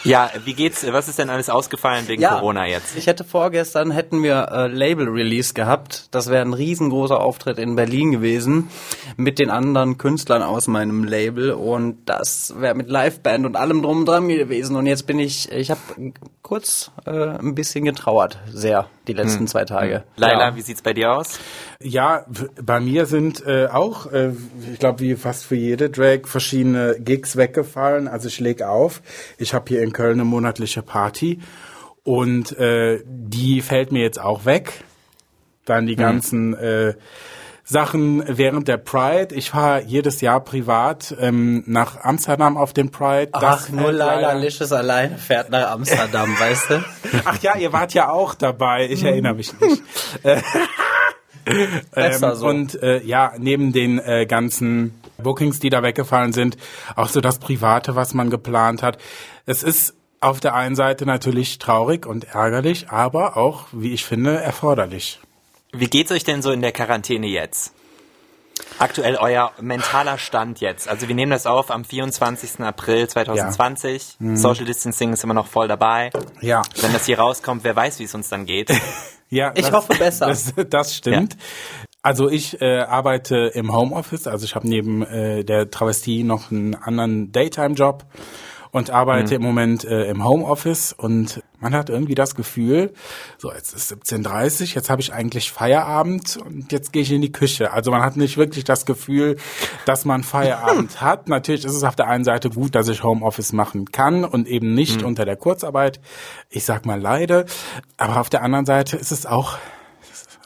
Ja, 0.05 0.31
wie 0.45 0.55
geht's? 0.55 0.85
Was 0.91 1.09
ist 1.09 1.19
denn 1.19 1.31
alles 1.31 1.49
ausgefallen 1.49 2.09
wegen 2.09 2.23
Corona 2.23 2.67
jetzt? 2.67 2.97
Ich 2.97 3.07
hätte 3.07 3.25
vorgestern 3.25 3.91
hätten 3.93 4.23
wir 4.23 4.49
äh, 4.51 4.67
Label 4.67 5.09
Release 5.09 5.55
gehabt. 5.55 6.09
Das 6.11 6.29
wäre 6.29 6.43
ein 6.43 6.55
riesengroßer 6.55 7.21
Auftritt 7.21 7.59
in 7.59 7.77
Berlin 7.77 8.11
gewesen 8.11 8.69
mit 9.17 9.39
den 9.39 9.51
anderen 9.51 9.99
Künstlern 9.99 10.43
aus 10.43 10.67
meinem 10.67 11.05
Label 11.05 11.53
und 11.53 11.99
das 12.07 12.55
wäre 12.59 12.75
mit 12.75 12.89
Liveband 12.89 13.47
und 13.47 13.57
allem 13.57 13.83
drum 13.83 14.01
und 14.01 14.07
dran 14.07 14.29
gewesen. 14.29 14.77
Und 14.77 14.87
jetzt 14.87 15.07
bin 15.07 15.19
ich, 15.19 15.51
ich 15.53 15.71
habe 15.71 15.81
kurz 16.43 16.91
äh, 17.07 17.39
ein 17.39 17.55
bisschen 17.55 17.85
getrauert, 17.85 18.39
sehr 18.53 18.89
die 19.09 19.13
letzten 19.13 19.47
zwei 19.47 19.65
Tage. 19.65 20.05
Laila, 20.17 20.51
ja. 20.51 20.57
wie 20.57 20.61
sieht's 20.61 20.83
bei 20.83 20.93
dir 20.93 21.13
aus? 21.13 21.41
Ja, 21.81 22.25
bei 22.63 22.81
mir 22.81 23.07
sind 23.07 23.45
äh, 23.47 23.67
auch, 23.67 24.11
äh, 24.13 24.33
ich 24.73 24.79
glaube, 24.79 25.01
wie 25.01 25.17
fast 25.17 25.45
für 25.45 25.57
jede 25.57 25.91
Drag 25.91 26.27
verschiedene 26.27 26.97
Gigs 26.99 27.37
weggefallen. 27.37 28.07
Also 28.07 28.29
ich 28.29 28.39
leg 28.39 28.63
auf. 28.63 29.03
Ich 29.39 29.55
habe 29.55 29.65
hier 29.69 29.83
in 29.83 29.93
Köln 29.93 30.15
eine 30.15 30.25
monatliche 30.25 30.83
Party 30.83 31.41
und 32.05 32.57
äh, 32.59 33.01
die 33.05 33.61
fällt 33.61 33.93
mir 33.93 34.03
jetzt 34.03 34.21
auch 34.21 34.45
weg. 34.45 34.85
Dann 35.65 35.87
die 35.87 35.97
ganzen 35.97 36.55
äh, 36.55 36.95
Sachen 37.65 38.25
während 38.27 38.69
der 38.69 38.77
Pride. 38.77 39.35
Ich 39.35 39.51
fahre 39.51 39.83
jedes 39.83 40.21
Jahr 40.21 40.41
privat 40.41 41.15
ähm, 41.21 41.63
nach 41.67 42.03
Amsterdam 42.03 42.57
auf 42.57 42.73
den 42.73 42.91
Pride. 42.91 43.31
Ach, 43.33 43.69
nur 43.69 43.85
fällt 43.85 43.99
Laila 43.99 44.33
Lisches 44.33 44.73
alleine 44.73 45.17
fährt 45.19 45.51
nach 45.51 45.71
Amsterdam, 45.71 46.35
weißt 46.39 46.71
du? 46.71 46.85
Ach 47.25 47.39
ja, 47.41 47.57
ihr 47.57 47.73
wart 47.73 47.95
ja 47.95 48.11
auch 48.11 48.35
dabei. 48.35 48.89
Ich 48.89 49.05
erinnere 49.05 49.35
mich 49.35 49.53
nicht. 49.61 49.83
Besser 51.93 52.37
so. 52.37 52.47
Und 52.47 52.81
äh, 52.83 53.03
ja, 53.03 53.33
neben 53.39 53.73
den 53.73 53.99
äh, 53.99 54.27
ganzen 54.27 55.01
Bookings, 55.19 55.59
die 55.59 55.71
da 55.71 55.83
weggefallen 55.83 56.33
sind, 56.33 56.57
auch 56.97 57.09
so 57.09 57.21
das 57.21 57.39
Private, 57.39 57.95
was 57.97 58.15
man 58.15 58.31
geplant 58.31 58.83
hat. 58.83 58.99
Es 59.47 59.63
ist 59.63 59.95
auf 60.21 60.41
der 60.41 60.55
einen 60.55 60.77
Seite 60.77 61.05
natürlich 61.05 61.59
traurig 61.59 62.07
und 62.07 62.25
ärgerlich, 62.35 62.91
aber 62.91 63.37
auch, 63.37 63.67
wie 63.73 63.93
ich 63.93 64.05
finde, 64.05 64.37
erforderlich. 64.37 65.21
Wie 65.75 65.87
geht's 65.87 66.13
euch 66.13 66.23
denn 66.23 66.43
so 66.43 66.53
in 66.53 66.61
der 66.61 66.73
Quarantäne 66.73 67.27
jetzt? 67.27 67.73
Aktuell 68.79 69.17
euer 69.17 69.53
mentaler 69.59 70.19
Stand 70.19 70.61
jetzt. 70.61 70.87
Also 70.87 71.09
wir 71.09 71.15
nehmen 71.15 71.31
das 71.31 71.47
auf 71.47 71.71
am 71.71 71.85
24. 71.85 72.61
April 72.61 73.09
2020. 73.09 74.19
Social 74.35 74.67
Distancing 74.67 75.15
ist 75.15 75.25
immer 75.25 75.33
noch 75.33 75.47
voll 75.47 75.69
dabei. 75.69 76.11
Ja, 76.43 76.63
Wenn 76.81 76.93
das 76.93 77.07
hier 77.07 77.19
rauskommt, 77.19 77.65
wer 77.65 77.75
weiß, 77.75 78.01
wie 78.01 78.05
es 78.05 78.15
uns 78.15 78.29
dann 78.29 78.45
geht. 78.45 78.71
ja. 79.31 79.53
Ich 79.55 79.63
das, 79.63 79.73
hoffe 79.73 79.95
besser. 79.99 80.27
Das, 80.29 80.53
das 80.69 80.95
stimmt. 80.95 81.39
Also 82.03 82.29
ich 82.29 82.61
äh, 82.61 82.81
arbeite 82.81 83.51
im 83.55 83.73
Homeoffice, 83.73 84.27
also 84.27 84.45
ich 84.45 84.55
habe 84.55 84.69
neben 84.69 85.03
äh, 85.03 85.45
der 85.45 85.71
Travestie 85.71 86.25
noch 86.25 86.51
einen 86.51 86.75
anderen 86.75 87.33
Daytime-Job 87.33 88.05
und 88.73 88.91
arbeite 88.91 89.35
im 89.35 89.43
Moment 89.43 89.85
äh, 89.85 90.07
im 90.07 90.25
Homeoffice 90.25 90.95
und 90.95 91.43
man 91.61 91.75
hat 91.75 91.91
irgendwie 91.91 92.15
das 92.15 92.35
Gefühl, 92.35 92.93
so 93.39 93.53
jetzt 93.53 93.75
ist 93.75 93.93
17.30 93.93 94.75
jetzt 94.75 94.89
habe 94.91 95.03
ich 95.03 95.13
eigentlich 95.13 95.53
Feierabend 95.53 96.39
und 96.39 96.73
jetzt 96.73 96.93
gehe 96.93 97.03
ich 97.03 97.13
in 97.13 97.21
die 97.21 97.31
Küche. 97.31 97.73
Also 97.73 97.91
man 97.91 98.03
hat 98.03 98.17
nicht 98.17 98.39
wirklich 98.39 98.65
das 98.65 98.87
Gefühl, 98.87 99.37
dass 99.85 100.07
man 100.07 100.25
Feierabend 100.25 101.01
hat. 101.03 101.29
Natürlich 101.29 101.67
ist 101.67 101.75
es 101.75 101.85
auf 101.85 101.97
der 101.97 102.09
einen 102.09 102.25
Seite 102.25 102.49
gut, 102.49 102.75
dass 102.75 102.89
ich 102.89 103.05
Homeoffice 103.05 103.53
machen 103.53 103.93
kann 103.93 104.25
und 104.25 104.49
eben 104.49 104.75
nicht 104.75 105.03
unter 105.03 105.27
der 105.27 105.37
Kurzarbeit. 105.37 106.01
Ich 106.49 106.65
sag 106.65 106.87
mal 106.87 107.01
leide, 107.01 107.45
aber 107.99 108.21
auf 108.21 108.31
der 108.31 108.43
anderen 108.43 108.67
Seite 108.67 108.97
ist 108.97 109.13
es 109.13 109.27
auch 109.27 109.59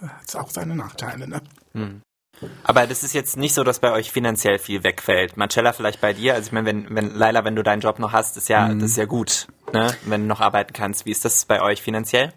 hat 0.02 0.37
auch 0.37 0.50
seine 0.50 0.76
Nachteile, 0.76 1.26
ne? 1.26 1.40
Aber 2.64 2.87
das 2.87 3.02
ist 3.02 3.14
jetzt 3.14 3.37
nicht 3.37 3.55
so, 3.55 3.64
dass 3.64 3.78
bei 3.78 3.93
euch 3.93 4.12
finanziell 4.12 4.59
viel 4.59 4.85
wegfällt. 4.85 5.37
Marcella 5.37 5.73
vielleicht 5.73 6.00
bei 6.00 6.12
dir. 6.12 6.35
Also 6.35 6.49
ich 6.49 6.52
meine, 6.52 6.66
wenn, 6.66 6.87
wenn 6.95 7.14
Laila, 7.14 7.45
wenn 7.45 7.57
du 7.57 7.62
deinen 7.62 7.81
Job 7.81 7.99
noch 7.99 8.12
hast, 8.12 8.37
ist 8.37 8.49
ja, 8.49 8.73
das 8.75 8.90
ist 8.90 8.97
ja 8.97 9.07
gut, 9.07 9.47
ne? 9.73 9.95
Wenn 10.05 10.23
du 10.23 10.26
noch 10.26 10.40
arbeiten 10.40 10.73
kannst. 10.73 11.07
Wie 11.07 11.11
ist 11.12 11.25
das 11.25 11.45
bei 11.47 11.62
euch 11.62 11.81
finanziell? 11.83 12.33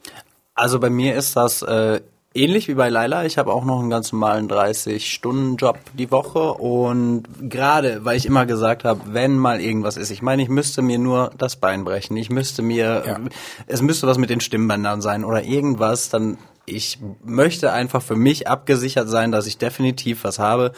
Also 0.56 0.80
bei 0.80 0.90
mir 0.90 1.16
ist 1.16 1.36
das 1.36 1.62
äh, 1.62 2.02
ähnlich 2.34 2.68
wie 2.68 2.76
bei 2.76 2.90
Laila, 2.90 3.26
ich 3.26 3.38
habe 3.38 3.52
auch 3.52 3.66
noch 3.66 3.80
einen 3.80 3.90
ganz 3.90 4.12
normalen 4.12 4.50
30-Stunden-Job 4.50 5.78
die 5.94 6.12
Woche 6.12 6.54
und 6.54 7.24
gerade, 7.50 8.06
weil 8.06 8.18
ich 8.18 8.26
immer 8.26 8.46
gesagt 8.46 8.84
habe, 8.84 9.02
wenn 9.14 9.38
mal 9.38 9.60
irgendwas 9.62 9.98
ist, 9.98 10.12
ich 10.12 10.22
meine, 10.22 10.42
ich 10.44 10.50
müsste 10.50 10.82
mir 10.82 11.00
nur 11.00 11.32
das 11.38 11.56
Bein 11.56 11.84
brechen, 11.86 12.18
ich 12.18 12.30
müsste 12.30 12.62
mir, 12.62 13.04
Ja. 13.06 13.20
es 13.68 13.82
müsste 13.82 14.08
was 14.08 14.18
mit 14.18 14.30
den 14.30 14.42
Stimmbändern 14.42 15.02
sein 15.02 15.24
oder 15.24 15.44
irgendwas, 15.44 16.10
dann 16.10 16.38
ich 16.70 17.00
möchte 17.24 17.74
einfach 17.74 18.02
für 18.02 18.16
mich 18.16 18.48
abgesichert 18.48 19.10
sein, 19.10 19.32
dass 19.32 19.48
ich 19.48 19.58
definitiv 19.58 20.24
was 20.24 20.40
habe, 20.40 20.72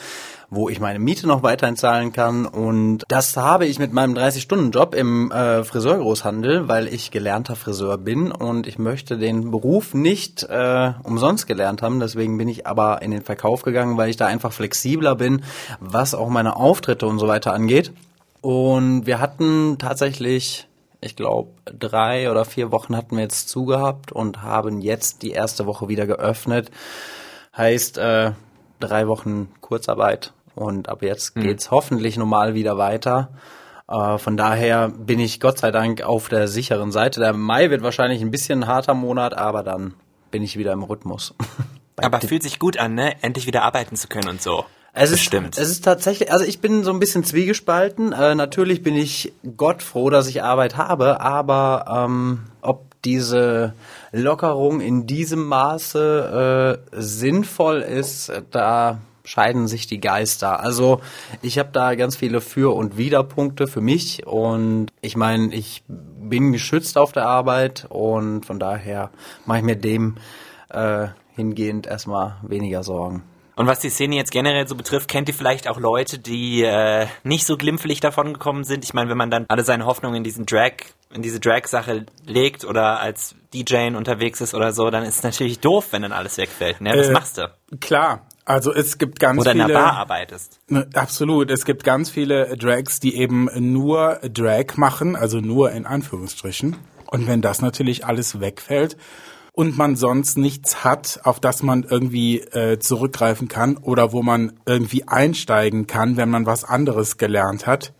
wo 0.50 0.68
ich 0.68 0.80
meine 0.80 0.98
Miete 0.98 1.26
noch 1.26 1.42
weiterhin 1.42 1.76
zahlen 1.76 2.12
kann. 2.12 2.46
Und 2.46 3.04
das 3.08 3.36
habe 3.36 3.66
ich 3.66 3.78
mit 3.78 3.92
meinem 3.92 4.14
30-Stunden-Job 4.14 4.94
im 4.94 5.30
äh, 5.30 5.64
Friseurgroßhandel, 5.64 6.68
weil 6.68 6.88
ich 6.88 7.10
gelernter 7.10 7.56
Friseur 7.56 7.96
bin 7.98 8.32
und 8.32 8.66
ich 8.66 8.78
möchte 8.78 9.16
den 9.16 9.50
Beruf 9.50 9.94
nicht 9.94 10.42
äh, 10.42 10.92
umsonst 11.02 11.46
gelernt 11.46 11.82
haben. 11.82 12.00
Deswegen 12.00 12.36
bin 12.36 12.48
ich 12.48 12.66
aber 12.66 13.02
in 13.02 13.10
den 13.10 13.22
Verkauf 13.22 13.62
gegangen, 13.62 13.96
weil 13.96 14.10
ich 14.10 14.16
da 14.16 14.26
einfach 14.26 14.52
flexibler 14.52 15.14
bin, 15.14 15.42
was 15.80 16.14
auch 16.14 16.28
meine 16.28 16.56
Auftritte 16.56 17.06
und 17.06 17.18
so 17.18 17.28
weiter 17.28 17.52
angeht. 17.52 17.92
Und 18.42 19.06
wir 19.06 19.20
hatten 19.20 19.76
tatsächlich, 19.78 20.68
ich 21.02 21.16
glaube, 21.16 21.50
drei 21.64 22.30
oder 22.30 22.44
vier 22.44 22.70
Wochen 22.70 22.96
hatten 22.96 23.16
wir 23.16 23.24
jetzt 23.24 23.48
zugehabt 23.48 24.12
und 24.12 24.42
haben 24.42 24.80
jetzt 24.80 25.22
die 25.22 25.32
erste 25.32 25.66
Woche 25.66 25.88
wieder 25.88 26.06
geöffnet. 26.06 26.70
Heißt, 27.56 27.98
äh, 27.98 28.32
drei 28.80 29.08
Wochen 29.08 29.52
Kurzarbeit 29.60 30.32
und 30.54 30.88
ab 30.88 31.02
jetzt 31.02 31.34
geht's 31.34 31.70
hoffentlich 31.70 32.16
normal 32.16 32.54
wieder 32.54 32.78
weiter. 32.78 33.30
Äh, 33.88 34.18
von 34.18 34.36
daher 34.36 34.88
bin 34.88 35.18
ich 35.18 35.40
Gott 35.40 35.58
sei 35.58 35.70
Dank 35.70 36.02
auf 36.02 36.28
der 36.28 36.48
sicheren 36.48 36.92
Seite. 36.92 37.20
Der 37.20 37.32
Mai 37.32 37.70
wird 37.70 37.82
wahrscheinlich 37.82 38.22
ein 38.22 38.30
bisschen 38.30 38.62
ein 38.62 38.68
harter 38.68 38.94
Monat, 38.94 39.34
aber 39.34 39.62
dann 39.62 39.94
bin 40.30 40.42
ich 40.42 40.56
wieder 40.56 40.72
im 40.72 40.82
Rhythmus. 40.82 41.34
Aber 41.96 42.20
fühlt 42.20 42.42
sich 42.42 42.58
gut 42.58 42.78
an, 42.78 42.94
ne? 42.94 43.22
Endlich 43.22 43.46
wieder 43.46 43.64
arbeiten 43.64 43.96
zu 43.96 44.08
können 44.08 44.26
und 44.26 44.40
so. 44.40 44.64
Es 44.94 45.10
ist, 45.10 45.20
Bestimmt. 45.20 45.56
es 45.56 45.70
ist 45.70 45.84
tatsächlich, 45.84 46.30
also 46.32 46.44
ich 46.44 46.60
bin 46.60 46.84
so 46.84 46.90
ein 46.90 47.00
bisschen 47.00 47.24
zwiegespalten. 47.24 48.12
Äh, 48.12 48.34
natürlich 48.34 48.82
bin 48.82 48.94
ich 48.94 49.32
Gott 49.56 49.82
froh, 49.82 50.10
dass 50.10 50.28
ich 50.28 50.42
Arbeit 50.42 50.76
habe, 50.76 51.20
aber 51.20 51.86
ähm, 51.88 52.40
ob 52.60 52.84
diese 53.02 53.72
Lockerung 54.12 54.80
in 54.80 55.06
diesem 55.06 55.46
Maße 55.46 56.78
äh, 56.92 57.00
sinnvoll 57.00 57.80
ist, 57.80 58.30
da 58.50 59.00
scheiden 59.24 59.66
sich 59.66 59.86
die 59.86 60.00
Geister. 60.00 60.60
Also 60.60 61.00
ich 61.40 61.58
habe 61.58 61.70
da 61.72 61.94
ganz 61.94 62.16
viele 62.16 62.40
Für- 62.40 62.74
und 62.74 62.98
Widerpunkte 62.98 63.66
für 63.68 63.80
mich 63.80 64.26
und 64.26 64.88
ich 65.00 65.16
meine, 65.16 65.54
ich 65.54 65.84
bin 65.88 66.52
geschützt 66.52 66.98
auf 66.98 67.12
der 67.12 67.26
Arbeit 67.26 67.86
und 67.88 68.44
von 68.44 68.58
daher 68.58 69.10
mache 69.46 69.58
ich 69.58 69.64
mir 69.64 69.76
dem 69.76 70.16
äh, 70.68 71.08
hingehend 71.34 71.86
erstmal 71.86 72.36
weniger 72.42 72.82
Sorgen. 72.82 73.22
Und 73.54 73.66
was 73.66 73.80
die 73.80 73.90
Szene 73.90 74.16
jetzt 74.16 74.30
generell 74.32 74.66
so 74.66 74.74
betrifft, 74.74 75.08
kennt 75.08 75.28
ihr 75.28 75.34
vielleicht 75.34 75.68
auch 75.68 75.78
Leute, 75.78 76.18
die 76.18 76.62
äh, 76.62 77.06
nicht 77.22 77.44
so 77.46 77.56
glimpflich 77.56 78.00
davon 78.00 78.32
gekommen 78.32 78.64
sind? 78.64 78.82
Ich 78.84 78.94
meine, 78.94 79.10
wenn 79.10 79.18
man 79.18 79.30
dann 79.30 79.44
alle 79.48 79.62
seine 79.64 79.84
Hoffnungen 79.84 80.16
in 80.16 80.24
diesen 80.24 80.46
Drag, 80.46 80.72
in 81.12 81.20
diese 81.22 81.38
Drag-Sache 81.38 82.06
legt 82.26 82.64
oder 82.64 83.00
als 83.00 83.34
DJ 83.52 83.94
unterwegs 83.94 84.40
ist 84.40 84.54
oder 84.54 84.72
so, 84.72 84.88
dann 84.90 85.02
ist 85.02 85.16
es 85.16 85.22
natürlich 85.22 85.60
doof, 85.60 85.88
wenn 85.90 86.02
dann 86.02 86.12
alles 86.12 86.38
wegfällt. 86.38 86.80
Ne? 86.80 86.92
Was 86.96 87.08
Äh, 87.08 87.12
machst 87.12 87.38
du? 87.38 87.50
Klar, 87.80 88.26
also 88.46 88.72
es 88.72 88.96
gibt 88.96 89.20
ganz 89.20 89.40
Oder 89.40 89.52
in 89.52 89.60
viele. 89.60 89.76
einer 89.76 89.84
Bar 89.86 89.96
arbeitest. 89.98 90.58
Ne, 90.68 90.88
Absolut. 90.94 91.50
Es 91.50 91.66
gibt 91.66 91.84
ganz 91.84 92.08
viele 92.10 92.56
Drags, 92.56 93.00
die 93.00 93.16
eben 93.16 93.48
nur 93.72 94.18
Drag 94.32 94.76
machen, 94.76 95.14
also 95.14 95.40
nur 95.40 95.72
in 95.72 95.84
Anführungsstrichen. 95.86 96.76
Und 97.06 97.26
wenn 97.26 97.42
das 97.42 97.60
natürlich 97.60 98.06
alles 98.06 98.40
wegfällt 98.40 98.96
und 99.52 99.76
man 99.76 99.96
sonst 99.96 100.38
nichts 100.38 100.82
hat, 100.82 101.20
auf 101.24 101.38
das 101.38 101.62
man 101.62 101.84
irgendwie 101.84 102.40
äh, 102.40 102.78
zurückgreifen 102.78 103.48
kann 103.48 103.76
oder 103.76 104.12
wo 104.12 104.22
man 104.22 104.58
irgendwie 104.64 105.06
einsteigen 105.06 105.86
kann, 105.86 106.16
wenn 106.16 106.30
man 106.30 106.46
was 106.46 106.64
anderes 106.64 107.18
gelernt 107.18 107.66
hat, 107.66 107.92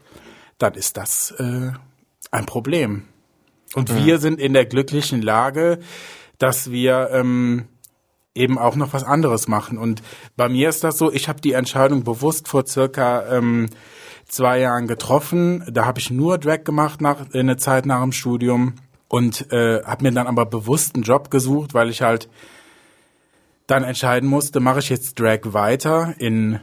dann 0.59 0.75
ist 0.75 0.97
das 0.97 1.33
äh, 1.39 1.73
ein 2.31 2.47
Problem. 2.47 3.05
Und 3.75 3.95
wir 3.95 4.19
sind 4.19 4.39
in 4.39 4.53
der 4.55 4.67
glücklichen 4.67 5.23
Lage, 5.23 5.79
dass 6.39 6.71
wir 6.71 7.11
ähm, 7.13 7.69
eben 8.35 8.59
auch 8.59 8.77
noch 8.77 8.93
was 8.93 9.05
anderes 9.05 9.49
machen. 9.49 9.79
Und 9.79 10.03
bei 10.37 10.49
mir 10.49 10.69
ist 10.69 10.85
das 10.85 10.99
so, 10.99 11.13
ich 11.13 11.29
habe 11.29 11.41
die 11.41 11.53
Entscheidung 11.53 12.05
bewusst 12.05 12.49
vor 12.49 12.67
circa 12.67 13.27
ähm, 13.37 13.69
zwei 14.27 14.61
Jahren 14.61 14.87
getroffen. 14.87 15.65
Da 15.71 15.85
habe 15.85 16.01
ich 16.01 16.11
nur 16.11 16.39
Drag 16.39 16.65
gemacht 16.65 17.01
nach 17.01 17.33
eine 17.33 17.57
Zeit 17.57 17.87
nach 17.87 18.03
dem 18.03 18.13
Studium 18.13 18.75
und 19.13 19.53
äh, 19.53 19.83
habe 19.85 20.05
mir 20.05 20.13
dann 20.13 20.27
aber 20.27 20.47
bewusst 20.47 20.95
einen 20.95 21.05
Job 21.05 21.31
gesucht, 21.31 21.75
weil 21.75 21.91
ich 21.91 22.01
halt 22.01 22.31
dann 23.67 23.85
entscheiden 23.85 24.27
musste, 24.27 24.59
mache 24.59 24.79
ich 24.79 24.89
jetzt 24.89 25.21
Drag 25.21 25.41
weiter 25.45 26.15
in 26.17 26.61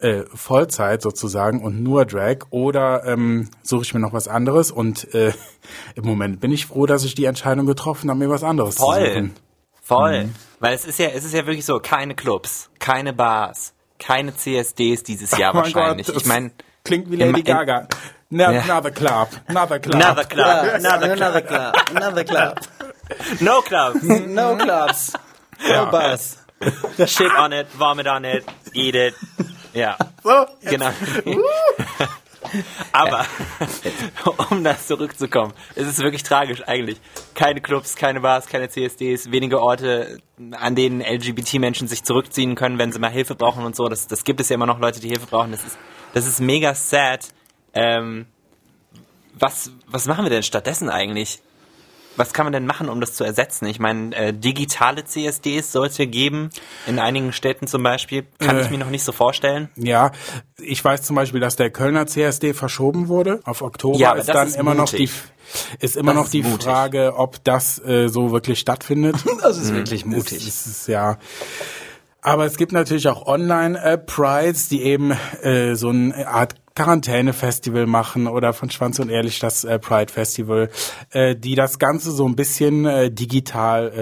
äh, 0.00 0.24
Vollzeit 0.34 1.00
sozusagen 1.00 1.62
und 1.62 1.80
nur 1.80 2.04
Drag 2.04 2.38
oder 2.50 3.04
ähm, 3.06 3.48
suche 3.62 3.82
ich 3.82 3.94
mir 3.94 4.00
noch 4.00 4.12
was 4.12 4.26
anderes 4.26 4.72
und 4.72 5.14
äh, 5.14 5.32
im 5.94 6.04
Moment 6.04 6.40
bin 6.40 6.50
ich 6.50 6.66
froh, 6.66 6.86
dass 6.86 7.04
ich 7.04 7.14
die 7.14 7.24
Entscheidung 7.26 7.66
getroffen 7.66 8.10
habe, 8.10 8.18
mir 8.18 8.28
was 8.30 8.42
anderes 8.42 8.74
zu 8.74 8.82
Voll. 8.82 9.06
suchen. 9.06 9.34
Voll. 9.80 10.28
Weil 10.58 10.74
es 10.74 10.84
ist 10.84 10.98
ja, 10.98 11.06
es 11.10 11.24
ist 11.24 11.34
ja 11.34 11.46
wirklich 11.46 11.64
so, 11.64 11.78
keine 11.78 12.16
Clubs, 12.16 12.68
keine 12.80 13.12
Bars, 13.12 13.74
keine 14.00 14.34
CSDs 14.34 15.04
dieses 15.04 15.30
Jahr 15.38 15.54
Oh 15.54 15.58
wahrscheinlich. 15.58 16.08
Gott, 16.08 16.16
ich 16.16 16.26
meine, 16.26 16.50
klingt 16.84 17.12
wie 17.12 17.16
Lady 17.16 17.38
in- 17.40 17.44
Gaga. 17.46 17.86
No, 18.34 18.50
Ja. 18.50 18.62
Another 18.62 18.90
club, 18.90 19.28
another 19.46 19.78
club. 19.78 19.94
another 19.94 20.24
club, 20.24 20.64
another 20.74 21.14
club, 21.16 21.20
another 21.20 21.42
club, 21.42 21.74
another 21.94 22.24
club. 22.24 22.60
no 23.40 23.60
clubs, 23.60 24.02
No 24.02 24.56
clubs, 24.56 25.12
no 25.68 25.86
bars. 25.90 26.38
shit 27.06 27.30
on 27.38 27.52
it, 27.52 27.66
vomit 27.78 28.06
on 28.06 28.24
it, 28.24 28.44
eat 28.72 28.94
it. 28.94 29.14
Ja, 29.74 29.96
So, 30.22 30.46
genau. 30.62 30.90
Aber 32.92 33.24
um 34.50 34.64
das 34.64 34.86
zurückzukommen, 34.86 35.52
es 35.74 35.86
ist 35.86 35.98
wirklich 36.00 36.22
tragisch 36.22 36.62
eigentlich. 36.66 37.00
Keine 37.34 37.60
Clubs, 37.60 37.96
keine 37.96 38.20
Bars, 38.20 38.46
keine 38.46 38.68
CSDs, 38.68 39.30
wenige 39.30 39.60
Orte, 39.60 40.18
an 40.52 40.74
denen 40.74 41.00
LGBT-Menschen 41.02 41.86
sich 41.88 42.02
zurückziehen 42.02 42.54
können, 42.54 42.78
wenn 42.78 42.92
sie 42.92 42.98
mal 42.98 43.10
Hilfe 43.10 43.34
brauchen 43.34 43.64
und 43.64 43.76
so. 43.76 43.88
Das, 43.88 44.06
das 44.06 44.24
gibt 44.24 44.40
es 44.40 44.48
ja 44.48 44.54
immer 44.54 44.66
noch 44.66 44.78
Leute, 44.80 45.00
die 45.00 45.08
Hilfe 45.08 45.26
brauchen. 45.26 45.52
Das 45.52 45.64
ist, 45.64 45.78
das 46.14 46.26
ist 46.26 46.40
mega 46.40 46.74
sad. 46.74 47.28
Ähm, 47.74 48.26
was, 49.38 49.70
was 49.86 50.06
machen 50.06 50.24
wir 50.24 50.30
denn 50.30 50.42
stattdessen 50.42 50.88
eigentlich? 50.90 51.40
Was 52.16 52.34
kann 52.34 52.44
man 52.44 52.52
denn 52.52 52.66
machen, 52.66 52.90
um 52.90 53.00
das 53.00 53.14
zu 53.14 53.24
ersetzen? 53.24 53.64
Ich 53.64 53.78
meine, 53.78 54.14
äh, 54.14 54.32
digitale 54.34 55.02
CSDs 55.06 55.72
sollte 55.72 56.06
geben, 56.06 56.50
in 56.86 56.98
einigen 56.98 57.32
Städten 57.32 57.66
zum 57.66 57.82
Beispiel. 57.82 58.26
Kann 58.38 58.58
Äh. 58.58 58.62
ich 58.62 58.70
mir 58.70 58.76
noch 58.76 58.90
nicht 58.90 59.02
so 59.02 59.12
vorstellen. 59.12 59.70
Ja, 59.76 60.12
ich 60.60 60.84
weiß 60.84 61.00
zum 61.02 61.16
Beispiel, 61.16 61.40
dass 61.40 61.56
der 61.56 61.70
Kölner 61.70 62.06
CSD 62.06 62.52
verschoben 62.52 63.08
wurde 63.08 63.40
auf 63.44 63.62
Oktober. 63.62 63.98
Ja, 63.98 64.10
aber 64.10 64.20
ist 64.20 64.28
das 64.28 64.34
dann 64.36 64.48
ist 64.48 64.56
immer 64.58 64.74
noch 64.74 64.90
die 64.90 65.04
mutig. 65.04 65.22
ist 65.80 65.96
immer 65.96 66.12
Das 66.12 66.16
noch 66.16 66.24
ist 66.26 66.34
die 66.34 66.42
mutig. 66.42 66.64
Frage, 66.64 67.14
ob 67.16 67.42
das 67.44 67.78
äh, 67.82 68.08
so 68.08 68.30
wirklich 68.30 68.58
stattfindet. 68.60 69.16
Das 69.42 69.56
ist 69.56 69.72
wirklich 69.72 70.02
Es, 70.02 70.06
mutig. 70.06 70.46
es 70.46 70.66
ist 70.66 70.88
ja. 70.88 71.16
Aber 72.20 72.44
es 72.44 72.58
gibt 72.58 72.72
natürlich 72.72 73.08
auch 73.08 73.26
Online-Prides, 73.26 74.68
die 74.68 74.82
eben 74.82 75.12
äh, 75.42 75.74
so 75.76 75.88
eine 75.88 76.28
Art 76.28 76.56
Quarantäne-Festival 76.74 77.86
machen 77.86 78.26
oder 78.26 78.52
von 78.52 78.70
Schwanz 78.70 78.98
und 78.98 79.10
Ehrlich 79.10 79.38
das 79.38 79.64
äh, 79.64 79.78
Pride-Festival, 79.78 80.70
äh, 81.10 81.36
die 81.36 81.54
das 81.54 81.78
Ganze 81.78 82.10
so 82.10 82.26
ein 82.26 82.36
bisschen 82.36 82.86
äh, 82.86 83.10
digital 83.10 83.92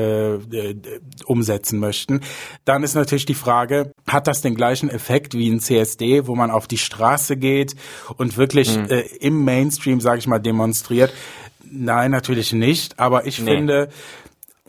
äh, 0.52 0.56
äh, 0.56 0.76
umsetzen 1.24 1.78
möchten. 1.78 2.20
Dann 2.64 2.82
ist 2.82 2.94
natürlich 2.94 3.26
die 3.26 3.34
Frage, 3.34 3.92
hat 4.06 4.26
das 4.26 4.40
den 4.42 4.54
gleichen 4.54 4.88
Effekt 4.90 5.34
wie 5.34 5.48
ein 5.50 5.60
CSD, 5.60 6.26
wo 6.26 6.34
man 6.34 6.50
auf 6.50 6.66
die 6.66 6.78
Straße 6.78 7.36
geht 7.36 7.74
und 8.16 8.36
wirklich 8.36 8.76
äh, 8.76 9.00
im 9.20 9.44
Mainstream, 9.44 10.00
sage 10.00 10.18
ich 10.18 10.26
mal, 10.26 10.38
demonstriert? 10.38 11.12
Nein, 11.72 12.10
natürlich 12.10 12.52
nicht. 12.52 12.98
Aber 12.98 13.26
ich 13.26 13.40
Nee. 13.40 13.52
finde, 13.56 13.88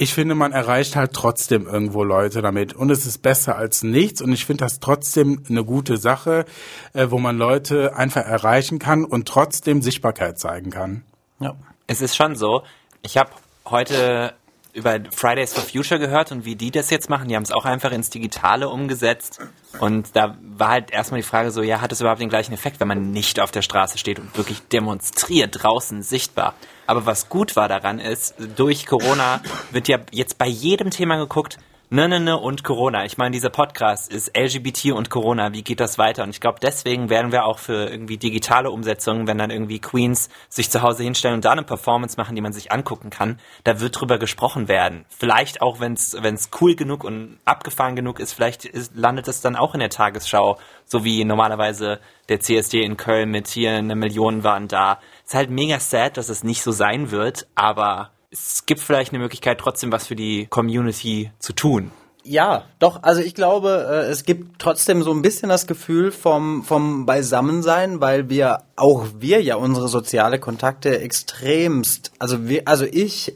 ich 0.01 0.15
finde, 0.15 0.34
man 0.34 0.51
erreicht 0.51 0.96
halt 0.96 1.13
trotzdem 1.13 1.67
irgendwo 1.67 2.03
Leute 2.03 2.41
damit. 2.41 2.74
Und 2.74 2.89
es 2.89 3.05
ist 3.05 3.20
besser 3.20 3.55
als 3.55 3.84
nichts. 3.84 4.20
Und 4.20 4.31
ich 4.34 4.48
finde 4.48 4.63
das 4.63 4.79
trotzdem 4.79 5.43
eine 5.48 5.63
gute 5.63 5.98
Sache, 5.98 6.46
äh, 6.93 7.12
wo 7.12 7.20
man 7.20 7.38
Leute 7.38 7.96
einfach 7.96 8.25
erreichen 8.25 8.79
kann 8.79 9.05
und 9.05 9.27
trotzdem 9.27 9.84
Sichtbarkeit 9.84 10.39
zeigen 10.39 10.72
kann. 10.72 11.03
Ja. 11.39 11.53
Es 11.86 12.01
ist 12.01 12.15
schon 12.15 12.36
so. 12.36 12.63
Ich 13.03 13.15
habe 13.15 13.29
heute 13.65 14.34
über 14.74 14.98
Fridays 15.12 15.53
for 15.53 15.63
Future 15.63 16.00
gehört 16.00 16.31
und 16.31 16.46
wie 16.46 16.55
die 16.55 16.72
das 16.72 16.89
jetzt 16.89 17.08
machen. 17.08 17.27
Die 17.27 17.36
haben 17.36 17.43
es 17.43 17.51
auch 17.51 17.65
einfach 17.65 17.91
ins 17.91 18.10
Digitale 18.10 18.70
umgesetzt. 18.70 19.39
Und 19.79 20.15
da 20.15 20.36
war 20.41 20.70
halt 20.70 20.89
erstmal 20.89 21.20
die 21.20 21.27
Frage 21.27 21.51
so, 21.51 21.62
ja, 21.62 21.79
hat 21.79 21.91
es 21.91 22.01
überhaupt 22.01 22.22
den 22.22 22.29
gleichen 22.29 22.53
Effekt, 22.53 22.79
wenn 22.79 22.88
man 22.88 23.12
nicht 23.12 23.39
auf 23.39 23.51
der 23.51 23.62
Straße 23.62 24.00
steht 24.00 24.17
und 24.17 24.36
wirklich 24.36 24.62
demonstriert, 24.70 25.62
draußen 25.62 26.01
sichtbar. 26.01 26.55
Aber 26.91 27.05
was 27.05 27.29
gut 27.29 27.55
war 27.55 27.69
daran 27.69 28.00
ist, 28.00 28.36
durch 28.57 28.86
Corona 28.86 29.39
wird 29.71 29.88
ja 29.88 30.00
jetzt 30.12 30.38
bei 30.38 30.48
jedem 30.48 30.89
Thema 30.89 31.15
geguckt, 31.15 31.57
ne, 31.89 32.10
ne, 32.10 32.19
ne 32.19 32.38
und 32.38 32.65
Corona. 32.65 33.05
Ich 33.05 33.17
meine, 33.17 33.31
dieser 33.31 33.50
Podcast 33.50 34.12
ist 34.12 34.38
LGBT 34.38 34.91
und 34.91 35.10
Corona. 35.10 35.53
Wie 35.53 35.62
geht 35.62 35.79
das 35.79 35.98
weiter? 35.98 36.24
Und 36.24 36.31
ich 36.31 36.41
glaube, 36.41 36.60
deswegen 36.62 37.10
werden 37.10 37.31
wir 37.31 37.45
auch 37.45 37.60
für 37.60 37.89
irgendwie 37.89 38.17
digitale 38.17 38.71
Umsetzungen, 38.71 39.25
wenn 39.25 39.38
dann 39.38 39.51
irgendwie 39.51 39.79
Queens 39.79 40.27
sich 40.50 40.69
zu 40.69 40.81
Hause 40.81 41.03
hinstellen 41.03 41.36
und 41.36 41.45
da 41.45 41.53
eine 41.53 41.63
Performance 41.63 42.17
machen, 42.17 42.36
die 42.36 42.41
man 42.41 42.51
sich 42.51 42.74
angucken 42.74 43.10
kann, 43.10 43.39
da 43.63 43.79
wird 43.79 43.98
drüber 43.98 44.19
gesprochen 44.19 44.67
werden. 44.67 45.05
Vielleicht 45.07 45.62
auch, 45.62 45.79
wenn 45.79 45.93
es 45.93 46.50
cool 46.60 46.75
genug 46.75 47.05
und 47.05 47.39
abgefahren 47.45 47.95
genug 47.95 48.19
ist, 48.19 48.33
vielleicht 48.33 48.65
ist, 48.65 48.98
landet 48.98 49.29
es 49.29 49.39
dann 49.39 49.55
auch 49.55 49.74
in 49.75 49.79
der 49.79 49.89
Tagesschau, 49.89 50.57
so 50.83 51.05
wie 51.05 51.24
normalerweise 51.24 52.01
der 52.27 52.41
CSD 52.41 52.81
in 52.83 52.98
Köln 52.98 53.31
mit 53.31 53.48
hier 53.48 53.71
eine 53.71 53.95
Million 53.95 54.43
waren 54.43 54.67
da. 54.67 55.00
Ist 55.31 55.35
halt 55.35 55.50
mega 55.50 55.79
sad, 55.79 56.17
dass 56.17 56.27
es 56.27 56.43
nicht 56.43 56.61
so 56.61 56.73
sein 56.73 57.09
wird, 57.09 57.47
aber 57.55 58.09
es 58.31 58.65
gibt 58.65 58.81
vielleicht 58.81 59.13
eine 59.13 59.19
Möglichkeit, 59.23 59.59
trotzdem 59.59 59.89
was 59.89 60.05
für 60.07 60.15
die 60.17 60.45
Community 60.47 61.31
zu 61.39 61.53
tun. 61.53 61.91
Ja, 62.25 62.65
doch, 62.79 63.01
also 63.03 63.21
ich 63.21 63.33
glaube, 63.33 63.88
äh, 63.89 64.09
es 64.11 64.25
gibt 64.25 64.59
trotzdem 64.59 65.03
so 65.03 65.11
ein 65.13 65.21
bisschen 65.21 65.47
das 65.47 65.67
Gefühl 65.67 66.11
vom, 66.11 66.65
vom 66.65 67.05
Beisammensein, 67.05 68.01
weil 68.01 68.27
wir, 68.27 68.63
auch 68.75 69.05
wir 69.19 69.41
ja 69.41 69.55
unsere 69.55 69.88
soziale 69.88 70.38
Kontakte 70.38 71.00
extremst, 71.00 72.11
also 72.19 72.50
wir, 72.50 72.63
also 72.65 72.83
ich 72.83 73.33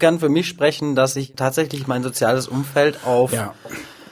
kann 0.00 0.18
für 0.18 0.28
mich 0.28 0.48
sprechen, 0.48 0.96
dass 0.96 1.14
ich 1.14 1.34
tatsächlich 1.36 1.86
mein 1.86 2.02
soziales 2.02 2.48
Umfeld 2.48 2.98
auf 3.06 3.32
Ja, 3.32 3.54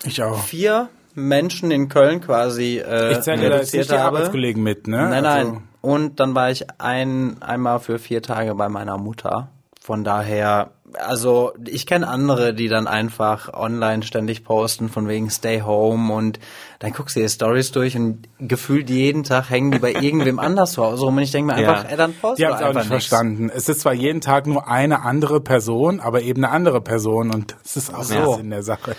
ich 0.04 0.22
auch. 0.22 0.44
vier 0.44 0.88
Menschen 1.16 1.72
in 1.72 1.88
Köln 1.88 2.20
quasi 2.20 2.78
äh, 2.78 3.10
Ich 3.14 3.20
zähle 3.22 3.38
da 3.38 3.42
jetzt 3.42 3.52
reduziert 3.52 3.74
nicht 3.80 3.90
die 3.90 3.94
habe. 3.96 4.16
Arbeitskollegen 4.18 4.62
mit, 4.62 4.86
ne? 4.86 5.08
Nein, 5.08 5.26
Also- 5.26 5.50
nein. 5.52 5.65
Und 5.86 6.18
dann 6.18 6.34
war 6.34 6.50
ich 6.50 6.66
ein, 6.80 7.40
einmal 7.42 7.78
für 7.78 8.00
vier 8.00 8.20
Tage 8.20 8.56
bei 8.56 8.68
meiner 8.68 8.98
Mutter. 8.98 9.50
Von 9.80 10.02
daher, 10.02 10.72
also 10.94 11.52
ich 11.64 11.86
kenne 11.86 12.08
andere, 12.08 12.52
die 12.54 12.66
dann 12.66 12.88
einfach 12.88 13.54
online 13.54 14.02
ständig 14.02 14.42
posten 14.42 14.88
von 14.88 15.06
wegen 15.06 15.30
Stay 15.30 15.60
Home 15.60 16.12
und 16.12 16.40
dann 16.80 16.90
guckst 16.92 17.14
du 17.14 17.20
dir 17.20 17.28
Stories 17.28 17.70
durch 17.70 17.96
und 17.96 18.26
gefühlt 18.40 18.90
jeden 18.90 19.22
Tag 19.22 19.48
hängen 19.48 19.70
die 19.70 19.78
bei 19.78 19.92
irgendwem 20.00 20.40
anders 20.40 20.72
zu 20.72 20.82
Hause 20.82 21.04
rum 21.04 21.18
und 21.18 21.22
ich 21.22 21.30
denke 21.30 21.54
mir 21.54 21.62
Ja. 21.62 21.70
einfach, 21.70 21.88
ey, 21.88 21.96
dann 21.96 22.14
post 22.14 22.40
Die 22.40 22.46
haben 22.46 22.54
es 22.54 22.62
auch 22.62 22.66
einfach 22.66 22.80
nicht 22.80 22.90
nichts. 22.90 23.06
verstanden. 23.06 23.48
Es 23.54 23.68
ist 23.68 23.82
zwar 23.82 23.94
jeden 23.94 24.20
Tag 24.20 24.48
nur 24.48 24.66
eine 24.66 25.02
andere 25.02 25.40
Person, 25.40 26.00
aber 26.00 26.22
eben 26.22 26.44
eine 26.44 26.52
andere 26.52 26.80
Person 26.80 27.32
und 27.32 27.54
es 27.64 27.76
ist 27.76 27.94
auch 27.94 28.02
so. 28.02 28.38
in 28.40 28.50
der 28.50 28.64
Sache. 28.64 28.96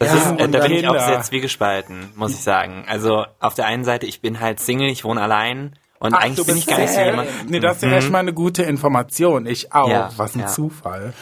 Das 0.00 0.08
Ja, 0.12 0.16
ist, 0.32 0.40
äh, 0.40 0.42
und 0.44 0.52
da 0.52 0.58
bin 0.58 0.72
ich 0.72 0.88
auch 0.88 0.98
sehr 0.98 1.20
zwiegespalten, 1.22 2.10
muss 2.16 2.32
ich 2.32 2.40
sagen. 2.42 2.84
Also 2.88 3.26
auf 3.38 3.54
der 3.54 3.66
einen 3.66 3.84
Seite, 3.84 4.06
ich 4.06 4.20
bin 4.20 4.40
halt 4.40 4.58
Single, 4.58 4.88
ich 4.88 5.04
wohne 5.04 5.22
allein 5.22 5.76
und 6.00 6.14
Ach, 6.14 6.18
eigentlich 6.20 6.46
bin 6.46 6.56
ich 6.56 6.66
gar 6.66 6.78
nicht 6.78 6.92
so 6.92 7.00
jemand. 7.00 7.28
Nee, 7.50 7.60
das 7.60 7.76
ist 7.76 7.82
ja 7.84 7.92
echt 7.92 8.10
mal 8.10 8.18
eine 8.18 8.32
gute 8.32 8.62
Information. 8.64 9.46
Ich 9.46 9.72
auch. 9.72 9.88
Ja, 9.88 10.10
Was 10.16 10.34
ein 10.34 10.40
ja. 10.40 10.46
Zufall. 10.48 11.12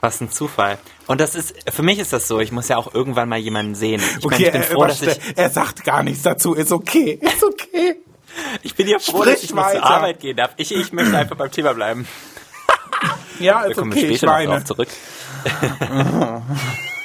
Was 0.00 0.20
ein 0.20 0.30
Zufall. 0.30 0.78
Und 1.08 1.20
das 1.20 1.34
ist, 1.34 1.54
für 1.72 1.82
mich 1.82 1.98
ist 1.98 2.12
das 2.12 2.28
so, 2.28 2.38
ich 2.38 2.52
muss 2.52 2.68
ja 2.68 2.76
auch 2.76 2.94
irgendwann 2.94 3.28
mal 3.28 3.38
jemanden 3.38 3.74
sehen. 3.74 4.00
Ich 4.00 4.24
meine, 4.24 4.36
Okay, 4.36 4.46
ich 4.46 4.52
bin 4.52 4.60
er, 4.62 4.66
froh, 4.68 4.84
dass 4.86 5.02
ich, 5.02 5.18
er 5.36 5.50
sagt 5.50 5.84
gar 5.84 6.02
nichts 6.04 6.22
dazu. 6.22 6.54
Ist 6.54 6.70
okay. 6.72 7.18
Ist 7.20 7.42
okay. 7.42 7.96
ich 8.62 8.74
bin 8.76 8.86
ja 8.86 9.00
froh, 9.00 9.22
Sprich 9.22 9.34
dass 9.34 9.42
ich 9.44 9.52
mal 9.54 9.72
zur. 9.74 9.84
Arbeit 9.84 10.20
gehen 10.20 10.36
darf. 10.36 10.52
Ich, 10.56 10.72
ich 10.72 10.92
möchte 10.92 11.18
einfach 11.18 11.36
beim 11.36 11.50
Thema 11.50 11.74
bleiben. 11.74 12.06
Ja, 13.40 13.62
Da 13.62 13.68
ist 13.68 13.76
kommen 13.76 13.92
okay. 13.92 14.02
wir 14.02 14.10
Ich 14.10 14.16
später 14.18 14.32
noch 14.32 14.38
meine. 14.38 14.50
drauf 14.50 14.64
zurück. 14.64 14.88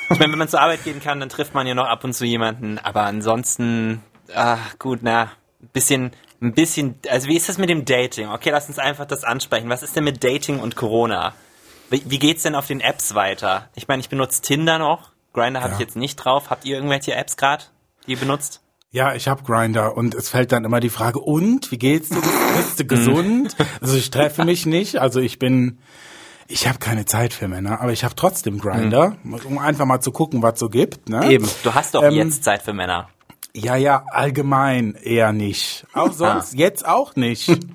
ich 0.09 0.19
meine, 0.19 0.31
wenn 0.31 0.39
man 0.39 0.47
zur 0.47 0.61
Arbeit 0.61 0.83
gehen 0.83 1.01
kann, 1.01 1.19
dann 1.19 1.29
trifft 1.29 1.53
man 1.53 1.67
ja 1.67 1.75
noch 1.75 1.85
ab 1.87 2.03
und 2.03 2.13
zu 2.13 2.25
jemanden. 2.25 2.79
Aber 2.79 3.01
ansonsten, 3.03 4.01
ach 4.33 4.77
gut, 4.79 4.99
na, 5.01 5.31
ein 5.61 5.69
bisschen, 5.73 6.11
ein 6.43 6.53
bisschen, 6.53 6.95
also 7.09 7.27
wie 7.27 7.35
ist 7.37 7.49
das 7.49 7.57
mit 7.57 7.69
dem 7.69 7.85
Dating? 7.85 8.27
Okay, 8.29 8.49
lass 8.51 8.67
uns 8.67 8.77
einfach 8.79 9.05
das 9.05 9.23
ansprechen. 9.23 9.69
Was 9.69 9.81
ist 9.83 9.95
denn 9.95 10.03
mit 10.03 10.23
Dating 10.23 10.59
und 10.59 10.75
Corona? 10.75 11.33
Wie, 11.89 12.03
wie 12.05 12.19
geht's 12.19 12.43
denn 12.43 12.55
auf 12.55 12.67
den 12.67 12.81
Apps 12.81 13.15
weiter? 13.15 13.69
Ich 13.75 13.87
meine, 13.87 14.01
ich 14.01 14.09
benutze 14.09 14.41
Tinder 14.41 14.77
noch. 14.79 15.11
Grinder 15.33 15.61
habe 15.61 15.69
Ja. 15.71 15.75
ich 15.75 15.79
jetzt 15.79 15.95
nicht 15.95 16.15
drauf. 16.17 16.49
Habt 16.49 16.65
ihr 16.65 16.75
irgendwelche 16.75 17.15
Apps 17.15 17.37
gerade, 17.37 17.63
die 18.05 18.11
ihr 18.11 18.17
benutzt? 18.19 18.61
Ja, 18.91 19.15
ich 19.15 19.27
hab 19.27 19.43
Grinder 19.45 19.97
und 19.97 20.13
es 20.13 20.29
fällt 20.29 20.51
dann 20.51 20.65
immer 20.65 20.79
die 20.79 20.89
Frage, 20.91 21.19
und 21.19 21.71
wie 21.71 21.79
geht's 21.79 22.09
dir? 22.09 22.21
Bist 22.57 22.79
du 22.79 22.85
gesund? 22.85 23.55
Also 23.81 23.97
ich 23.97 24.11
treffe 24.11 24.45
mich 24.45 24.65
nicht, 24.67 24.97
also 24.97 25.19
ich 25.19 25.39
bin 25.39 25.79
ich 26.47 26.67
habe 26.67 26.77
keine 26.77 27.05
Zeit 27.05 27.33
für 27.33 27.47
Männer, 27.47 27.81
aber 27.81 27.91
ich 27.93 28.03
habe 28.03 28.15
trotzdem 28.15 28.59
Grinder, 28.59 29.15
um 29.45 29.57
einfach 29.57 29.85
mal 29.85 30.01
zu 30.01 30.11
gucken, 30.11 30.43
was 30.43 30.59
so 30.59 30.69
gibt, 30.69 31.09
ne? 31.09 31.31
Eben. 31.31 31.49
Du 31.63 31.73
hast 31.73 31.95
doch 31.95 32.03
Ähm, 32.03 32.13
jetzt 32.13 32.43
Zeit 32.43 32.61
für 32.61 32.73
Männer. 32.73 33.09
Ja, 33.55 33.75
ja, 33.75 34.03
allgemein 34.09 34.95
eher 34.95 35.31
nicht. 35.31 35.85
Auch 35.93 36.11
sonst 36.11 36.55
jetzt 36.55 36.87
auch 36.87 37.15
nicht. 37.15 37.49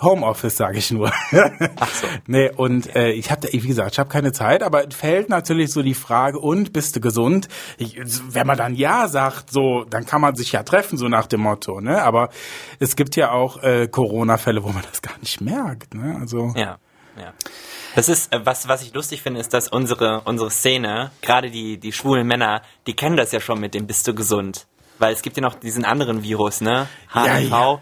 Homeoffice 0.00 0.56
sage 0.56 0.78
ich 0.78 0.90
nur. 0.90 1.12
Ach 1.76 1.94
so. 1.94 2.06
Nee, 2.26 2.50
und 2.50 2.94
äh, 2.94 3.10
ich 3.10 3.30
habe, 3.30 3.48
wie 3.50 3.58
gesagt, 3.58 3.92
ich 3.92 3.98
habe 3.98 4.08
keine 4.08 4.32
Zeit, 4.32 4.62
aber 4.62 4.86
es 4.86 4.94
fällt 4.94 5.28
natürlich 5.28 5.72
so 5.72 5.82
die 5.82 5.94
Frage, 5.94 6.38
und 6.38 6.72
bist 6.72 6.96
du 6.96 7.00
gesund? 7.00 7.48
Ich, 7.78 7.96
wenn 8.32 8.46
man 8.46 8.56
dann 8.56 8.74
ja 8.74 9.08
sagt, 9.08 9.50
so, 9.50 9.84
dann 9.84 10.06
kann 10.06 10.20
man 10.20 10.36
sich 10.36 10.52
ja 10.52 10.62
treffen, 10.62 10.98
so 10.98 11.08
nach 11.08 11.26
dem 11.26 11.40
Motto, 11.40 11.80
ne? 11.80 12.02
Aber 12.02 12.30
es 12.78 12.94
gibt 12.96 13.16
ja 13.16 13.32
auch 13.32 13.62
äh, 13.62 13.88
Corona-Fälle, 13.88 14.62
wo 14.62 14.68
man 14.68 14.82
das 14.88 15.02
gar 15.02 15.18
nicht 15.18 15.40
merkt, 15.40 15.94
ne? 15.94 16.16
Also 16.20 16.52
Ja, 16.56 16.78
ja. 17.16 17.32
Das 17.94 18.08
ist, 18.08 18.32
äh, 18.32 18.44
was, 18.44 18.68
was 18.68 18.82
ich 18.82 18.94
lustig 18.94 19.22
finde, 19.22 19.40
ist, 19.40 19.52
dass 19.52 19.68
unsere, 19.68 20.22
unsere 20.24 20.50
Szene, 20.50 21.10
gerade 21.22 21.50
die, 21.50 21.78
die 21.78 21.92
schwulen 21.92 22.26
Männer, 22.26 22.62
die 22.86 22.94
kennen 22.94 23.16
das 23.16 23.32
ja 23.32 23.40
schon 23.40 23.58
mit 23.58 23.74
dem 23.74 23.86
Bist 23.86 24.06
du 24.06 24.14
gesund. 24.14 24.66
Weil 24.98 25.12
es 25.12 25.22
gibt 25.22 25.36
ja 25.36 25.42
noch 25.42 25.54
diesen 25.54 25.84
anderen 25.84 26.22
Virus, 26.22 26.60
ne? 26.60 26.88
HIV. 27.12 27.50
ja. 27.50 27.80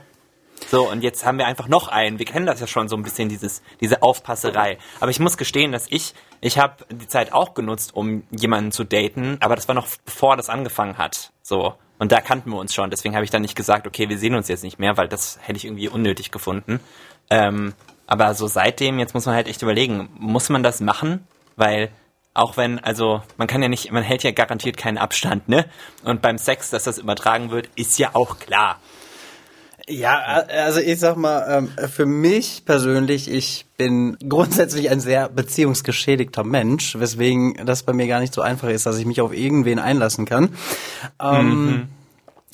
So, 0.68 0.90
und 0.90 1.02
jetzt 1.02 1.24
haben 1.24 1.38
wir 1.38 1.46
einfach 1.46 1.68
noch 1.68 1.88
einen. 1.88 2.18
Wir 2.18 2.26
kennen 2.26 2.46
das 2.46 2.60
ja 2.60 2.66
schon 2.66 2.88
so 2.88 2.96
ein 2.96 3.02
bisschen, 3.02 3.28
dieses, 3.28 3.62
diese 3.80 4.02
Aufpasserei. 4.02 4.78
Aber 5.00 5.10
ich 5.10 5.20
muss 5.20 5.36
gestehen, 5.36 5.70
dass 5.70 5.86
ich, 5.90 6.14
ich 6.40 6.58
habe 6.58 6.84
die 6.90 7.06
Zeit 7.06 7.32
auch 7.32 7.54
genutzt, 7.54 7.94
um 7.94 8.24
jemanden 8.30 8.72
zu 8.72 8.84
daten, 8.84 9.36
aber 9.40 9.54
das 9.54 9.68
war 9.68 9.74
noch 9.74 9.86
bevor 10.04 10.36
das 10.36 10.48
angefangen 10.48 10.98
hat. 10.98 11.32
So. 11.42 11.74
Und 11.98 12.12
da 12.12 12.20
kannten 12.20 12.50
wir 12.50 12.58
uns 12.58 12.74
schon. 12.74 12.90
Deswegen 12.90 13.14
habe 13.14 13.24
ich 13.24 13.30
dann 13.30 13.42
nicht 13.42 13.54
gesagt, 13.54 13.86
okay, 13.86 14.08
wir 14.08 14.18
sehen 14.18 14.34
uns 14.34 14.48
jetzt 14.48 14.64
nicht 14.64 14.78
mehr, 14.78 14.96
weil 14.96 15.08
das 15.08 15.38
hätte 15.40 15.56
ich 15.56 15.64
irgendwie 15.64 15.88
unnötig 15.88 16.30
gefunden. 16.30 16.80
Ähm, 17.30 17.74
aber 18.06 18.34
so 18.34 18.46
seitdem, 18.46 18.98
jetzt 18.98 19.14
muss 19.14 19.26
man 19.26 19.34
halt 19.34 19.48
echt 19.48 19.62
überlegen, 19.62 20.10
muss 20.18 20.48
man 20.48 20.62
das 20.62 20.80
machen? 20.80 21.26
Weil 21.56 21.90
auch 22.36 22.56
wenn, 22.56 22.78
also 22.78 23.22
man 23.36 23.46
kann 23.48 23.62
ja 23.62 23.68
nicht, 23.68 23.90
man 23.92 24.02
hält 24.02 24.22
ja 24.22 24.30
garantiert 24.30 24.76
keinen 24.76 24.98
Abstand, 24.98 25.48
ne? 25.48 25.66
Und 26.04 26.22
beim 26.22 26.38
Sex, 26.38 26.70
dass 26.70 26.84
das 26.84 26.98
übertragen 26.98 27.50
wird, 27.50 27.68
ist 27.76 27.98
ja 27.98 28.10
auch 28.14 28.38
klar. 28.38 28.80
Ja, 29.88 30.18
also 30.18 30.80
ich 30.80 30.98
sag 30.98 31.16
mal, 31.16 31.46
ähm, 31.48 31.88
für 31.88 32.06
mich 32.06 32.64
persönlich, 32.64 33.30
ich 33.30 33.66
bin 33.76 34.16
grundsätzlich 34.28 34.90
ein 34.90 34.98
sehr 34.98 35.28
beziehungsgeschädigter 35.28 36.42
Mensch, 36.42 36.98
weswegen 36.98 37.64
das 37.64 37.84
bei 37.84 37.92
mir 37.92 38.08
gar 38.08 38.18
nicht 38.18 38.34
so 38.34 38.42
einfach 38.42 38.68
ist, 38.68 38.86
dass 38.86 38.98
ich 38.98 39.06
mich 39.06 39.20
auf 39.20 39.32
irgendwen 39.32 39.78
einlassen 39.78 40.24
kann. 40.24 40.56
Ähm, 41.20 41.88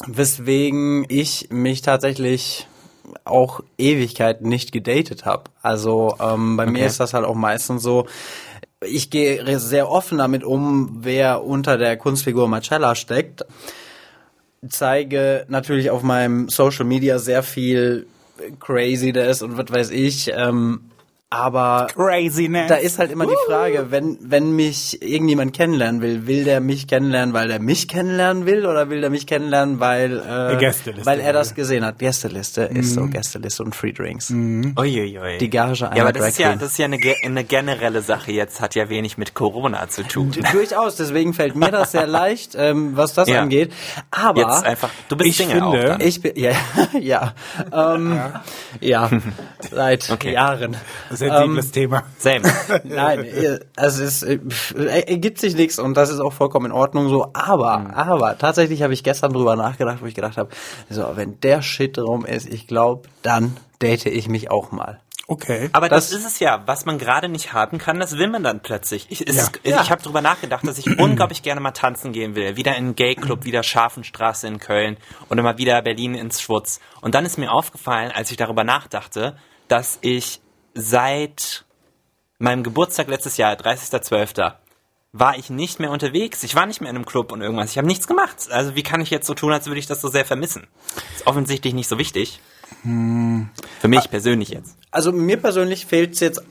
Weswegen 0.07 1.07
ich 1.09 1.49
mich 1.51 1.83
tatsächlich 1.83 2.67
auch 3.25 3.61
Ewigkeiten 3.79 4.49
nicht 4.49 4.73
gedatet 4.73 5.25
habe. 5.25 5.45
Also 5.63 6.17
ähm, 6.21 6.57
bei 6.57 6.67
mir 6.67 6.87
ist 6.87 6.99
das 6.99 7.15
halt 7.15 7.25
auch 7.25 7.35
meistens 7.35 7.83
so, 7.83 8.07
ich 8.85 9.11
gehe 9.11 9.59
sehr 9.59 9.89
offen 9.89 10.19
damit 10.19 10.45
um, 10.45 10.99
wer 11.01 11.45
unter 11.45 11.79
der 11.79 11.97
Kunstfigur 11.97 12.49
Marcella 12.49 12.95
steckt 12.95 13.45
zeige 14.69 15.45
natürlich 15.49 15.91
auf 15.91 16.03
meinem 16.03 16.49
Social 16.49 16.85
Media 16.85 17.19
sehr 17.19 17.43
viel 17.43 18.07
Craziness 18.61 19.43
und 19.43 19.57
was 19.57 19.71
weiß 19.71 19.91
ich. 19.91 20.31
Ähm, 20.35 20.92
aber 21.33 21.87
Craziness. 21.95 22.69
da 22.69 22.75
ist 22.75 22.99
halt 22.99 23.11
immer 23.11 23.27
die 23.27 23.35
Frage, 23.47 23.87
wenn, 23.91 24.19
wenn 24.21 24.55
mich 24.55 25.01
irgendjemand 25.03 25.55
kennenlernen 25.55 26.03
will, 26.03 26.27
will 26.27 26.45
der 26.45 26.61
mich 26.61 26.87
kennenlernen, 26.87 27.33
weil 27.35 27.49
der 27.49 27.59
mich 27.59 27.89
kennenlernen 27.89 28.45
will 28.45 28.67
oder 28.67 28.91
will 28.91 29.01
der 29.01 29.09
mich 29.09 29.27
kennenlernen, 29.27 29.81
weil, 29.81 30.19
äh, 30.19 31.05
weil 31.07 31.21
er 31.21 31.33
das 31.33 31.55
gesehen 31.55 31.87
hat? 31.87 31.99
Gästeliste 31.99 32.63
ist 32.65 32.93
so, 32.95 33.07
Gästeliste 33.07 33.63
und 33.63 33.75
Free 33.75 33.93
Drinks. 33.93 34.31
Uiuiui. 34.31 35.39
Die 35.39 35.49
Gage 35.49 35.87
einer 35.87 35.97
Ja, 35.97 36.03
aber 36.03 36.13
das 36.13 36.21
Drag 36.23 36.29
ist 36.29 36.39
ja, 36.39 36.55
das 36.55 36.73
ist 36.73 36.79
ja 36.79 36.85
eine, 36.85 36.99
eine 37.25 37.45
generelle 37.45 38.03
Sache 38.03 38.31
jetzt, 38.33 38.61
hat 38.61 38.75
ja 38.75 38.91
wenig 38.91 39.17
mit 39.17 39.33
Corona 39.33 39.89
zu 39.89 40.03
tun. 40.03 40.33
Durchaus, 40.53 40.97
deswegen 40.97 41.33
fällt 41.33 41.57
mir 41.57 41.71
das 41.71 41.93
sehr 41.93 42.07
leicht, 42.07 42.55
ähm, 42.59 42.95
was 42.97 43.15
das 43.15 43.29
Ja. 43.29 43.41
angeht. 43.41 43.73
Aber 44.11 44.43
Jetzt 44.43 44.65
einfach, 44.67 44.91
du 45.09 45.17
bist 45.17 45.31
Ich 45.31 45.37
Single 45.39 45.55
finde- 45.63 45.67
auch 45.69 45.75
dann. 45.97 46.01
Ich 46.03 46.21
bin, 46.21 46.33
ja, 46.37 46.53
ja, 47.01 47.33
ähm, 47.73 48.21
ja, 48.81 49.09
seit 49.71 50.11
Okay. 50.11 50.33
Jahren. 50.33 50.77
Sensibles 51.31 51.71
Thema. 51.73 52.03
Same. 52.19 52.43
Nein, 52.85 53.25
äh, 53.25 53.59
es 53.77 54.23
äh, 54.23 54.39
äh, 54.77 55.11
ergibt 55.11 55.39
sich 55.39 55.55
nichts 55.55 55.79
und 55.79 55.95
das 55.97 56.11
ist 56.11 56.21
auch 56.21 56.33
vollkommen 56.33 56.67
in 56.67 56.73
Ordnung 56.73 57.09
so. 57.09 57.31
Aber, 57.33 57.79
Mhm. 57.79 57.91
aber 57.93 58.39
tatsächlich 58.39 58.83
habe 58.83 58.93
ich 58.95 59.03
gestern 59.05 59.33
drüber 59.33 59.57
nachgedacht, 59.57 59.99
wo 60.03 60.07
ich 60.07 60.15
gedacht 60.15 60.37
habe, 60.37 60.51
so, 60.91 61.07
wenn 61.15 61.41
der 61.41 61.63
Shit 61.63 61.97
drum 61.97 62.25
ist, 62.25 62.49
ich 62.53 62.67
glaube, 62.67 63.09
dann 63.23 63.57
date 63.81 64.07
ich 64.07 64.29
mich 64.29 64.51
auch 64.51 64.71
mal. 64.73 65.01
Okay. 65.29 65.71
Aber 65.73 65.89
das, 65.89 66.11
Das- 66.11 66.19
ist 66.19 66.27
es 66.27 66.39
ja, 66.41 66.63
was 66.67 66.85
man 66.85 66.99
gerade 66.99 67.29
nicht 67.29 67.53
haben 67.55 67.79
kann, 67.79 67.99
das 68.01 68.19
will 68.19 68.29
man 68.29 68.43
dann 68.43 68.61
plötzlich. 68.61 69.07
Ich, 69.09 69.27
es, 69.27 69.37
Ja. 69.37 69.49
ich 69.63 69.71
Ja. 69.71 69.89
habe 69.89 70.03
drüber 70.03 70.21
nachgedacht, 70.21 70.67
dass 70.67 70.79
ich 70.79 70.87
unglaublich 70.99 71.43
gerne 71.43 71.61
mal 71.61 71.71
tanzen 71.71 72.13
gehen 72.13 72.35
will. 72.35 72.57
Wieder 72.57 72.73
in 72.73 72.85
einen 72.85 72.95
Gay-Club, 72.97 73.45
wieder 73.45 73.63
Scharfenstraße 73.63 74.47
in 74.49 74.59
Köln 74.59 74.97
oder 75.31 75.43
mal 75.43 75.57
wieder 75.59 75.81
Berlin 75.81 76.15
ins 76.15 76.41
Schwutz. 76.43 76.81
Und 77.01 77.15
dann 77.15 77.25
ist 77.25 77.39
mir 77.39 77.51
aufgefallen, 77.53 78.11
als 78.15 78.31
ich 78.31 78.37
darüber 78.37 78.65
nachdachte, 78.65 79.37
dass 79.69 79.97
ich 80.03 80.41
seit 80.75 81.65
meinem 82.39 82.63
Geburtstag 82.63 83.09
letztes 83.09 83.37
Jahr, 83.37 83.55
30.12., 83.55 84.55
war 85.15 85.37
ich 85.37 85.51
nicht 85.51 85.79
mehr 85.79 85.91
unterwegs. 85.91 86.43
Ich 86.43 86.55
war 86.55 86.65
nicht 86.65 86.81
mehr 86.81 86.89
in 86.89 86.97
einem 86.97 87.05
Club 87.05 87.33
und 87.33 87.43
irgendwas. 87.43 87.71
Ich 87.71 87.77
habe 87.77 87.87
nichts 87.87 88.07
gemacht. 88.07 88.51
Also 88.51 88.75
wie 88.75 88.83
kann 88.83 89.03
ich 89.03 89.11
jetzt 89.11 89.27
so 89.27 89.35
tun, 89.35 89.53
als 89.53 89.67
würde 89.67 89.79
ich 89.79 89.87
das 89.87 90.01
so 90.01 90.09
sehr 90.09 90.25
vermissen? 90.25 90.67
Ist 91.15 91.27
offensichtlich 91.27 91.75
nicht 91.75 91.89
so 91.89 91.99
wichtig. 91.99 92.41
Für 92.83 93.89
mich 93.89 94.11
persönlich 94.11 94.49
jetzt. 94.49 94.77
Also 94.91 95.13
mir 95.13 95.37
persönlich 95.37 95.85
fehlt's 95.85 96.21
jetzt, 96.21 96.43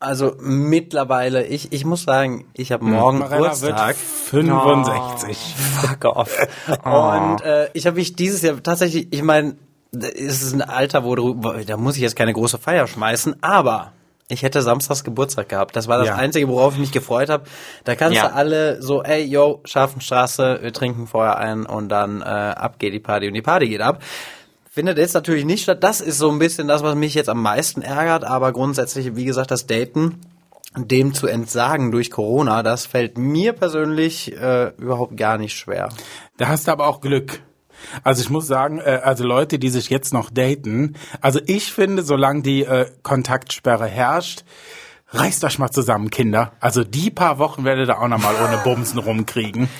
also 0.00 0.36
mittlerweile, 0.40 1.46
ich, 1.46 1.72
ich 1.72 1.84
muss 1.84 2.02
sagen, 2.02 2.46
ich 2.54 2.72
habe 2.72 2.84
morgen 2.84 3.18
Marella 3.18 3.52
Geburtstag. 3.52 3.96
wird 4.30 4.44
65. 4.46 5.38
Fuck 5.80 6.04
off. 6.04 6.36
Und 6.84 7.40
äh, 7.42 7.70
ich 7.72 7.86
habe 7.86 7.96
mich 7.96 8.14
dieses 8.14 8.42
Jahr 8.42 8.62
tatsächlich, 8.62 9.08
ich 9.10 9.22
meine, 9.22 9.56
es 9.92 10.42
ist 10.42 10.52
ein 10.54 10.62
Alter, 10.62 11.04
wo 11.04 11.14
du, 11.14 11.34
da 11.66 11.76
muss 11.76 11.96
ich 11.96 12.02
jetzt 12.02 12.16
keine 12.16 12.32
große 12.32 12.58
Feier 12.58 12.86
schmeißen, 12.86 13.42
aber 13.42 13.92
ich 14.28 14.42
hätte 14.42 14.60
samstags 14.60 15.04
Geburtstag 15.04 15.48
gehabt. 15.48 15.74
Das 15.74 15.88
war 15.88 15.96
das 15.98 16.08
Ja. 16.08 16.16
Einzige, 16.16 16.48
worauf 16.48 16.74
ich 16.74 16.80
mich 16.80 16.92
gefreut 16.92 17.30
habe. 17.30 17.44
Da 17.84 17.94
kannst 17.94 18.16
Ja. 18.16 18.28
du 18.28 18.34
alle 18.34 18.82
so, 18.82 19.02
ey, 19.02 19.24
yo, 19.24 19.60
Scharfenstraße, 19.64 20.58
wir 20.60 20.72
trinken 20.72 21.06
vorher 21.06 21.38
ein 21.38 21.64
und 21.64 21.88
dann 21.88 22.20
äh, 22.20 22.24
ab 22.24 22.78
geht 22.78 22.92
die 22.92 23.00
Party 23.00 23.26
und 23.28 23.34
die 23.34 23.40
Party 23.42 23.68
geht 23.68 23.80
ab. 23.80 24.02
Findet 24.70 24.98
jetzt 24.98 25.14
natürlich 25.14 25.46
nicht 25.46 25.62
statt. 25.62 25.82
Das 25.82 26.00
ist 26.02 26.18
so 26.18 26.30
ein 26.30 26.38
bisschen 26.38 26.68
das, 26.68 26.82
was 26.82 26.94
mich 26.94 27.14
jetzt 27.14 27.30
am 27.30 27.40
meisten 27.42 27.80
ärgert, 27.80 28.24
aber 28.24 28.52
grundsätzlich, 28.52 29.16
wie 29.16 29.24
gesagt, 29.24 29.50
das 29.50 29.66
Daten, 29.66 30.20
dem 30.76 31.14
zu 31.14 31.26
entsagen 31.26 31.90
durch 31.90 32.10
Corona, 32.10 32.62
das 32.62 32.84
fällt 32.84 33.16
mir 33.16 33.54
persönlich 33.54 34.36
äh, 34.36 34.68
überhaupt 34.76 35.16
gar 35.16 35.38
nicht 35.38 35.56
schwer. 35.56 35.88
Da 36.36 36.48
hast 36.48 36.68
du 36.68 36.72
aber 36.72 36.86
auch 36.86 37.00
Glück. 37.00 37.40
Also 38.04 38.22
ich 38.22 38.30
muss 38.30 38.46
sagen, 38.46 38.78
äh, 38.80 39.00
also 39.02 39.24
Leute, 39.24 39.58
die 39.58 39.68
sich 39.70 39.90
jetzt 39.90 40.12
noch 40.12 40.30
daten, 40.30 40.94
also 41.20 41.40
ich 41.46 41.72
finde, 41.72 42.02
solange 42.02 42.42
die 42.42 42.62
äh, 42.64 42.86
Kontaktsperre 43.02 43.86
herrscht, 43.86 44.44
reißt 45.10 45.42
euch 45.44 45.58
mal 45.58 45.70
zusammen, 45.70 46.10
Kinder. 46.10 46.52
Also 46.60 46.84
die 46.84 47.10
paar 47.10 47.38
Wochen 47.38 47.64
werdet 47.64 47.88
ihr 47.88 47.98
auch 47.98 48.08
noch 48.08 48.20
mal 48.22 48.34
ohne 48.44 48.58
Bumsen 48.58 48.98
rumkriegen. 48.98 49.68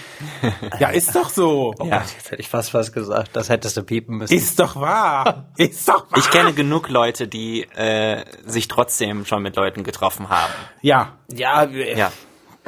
Ja, 0.78 0.88
ist 0.90 1.14
doch 1.16 1.28
so. 1.28 1.74
Ja, 1.82 1.98
jetzt 2.16 2.30
hätte 2.30 2.40
ich 2.40 2.48
fast 2.48 2.72
was 2.72 2.92
gesagt. 2.92 3.30
Das 3.34 3.48
hättest 3.48 3.76
du 3.76 3.82
piepen 3.82 4.16
müssen. 4.18 4.32
Ist 4.32 4.58
doch 4.60 4.76
wahr. 4.76 5.46
Ist 5.56 5.88
doch 5.88 6.10
wahr. 6.10 6.18
Ich 6.18 6.30
kenne 6.30 6.52
genug 6.52 6.88
Leute, 6.88 7.26
die 7.28 7.62
äh, 7.74 8.24
sich 8.46 8.68
trotzdem 8.68 9.24
schon 9.26 9.42
mit 9.42 9.56
Leuten 9.56 9.82
getroffen 9.82 10.28
haben. 10.28 10.52
ja. 10.80 11.18
ja, 11.32 11.64
Ja. 11.64 12.12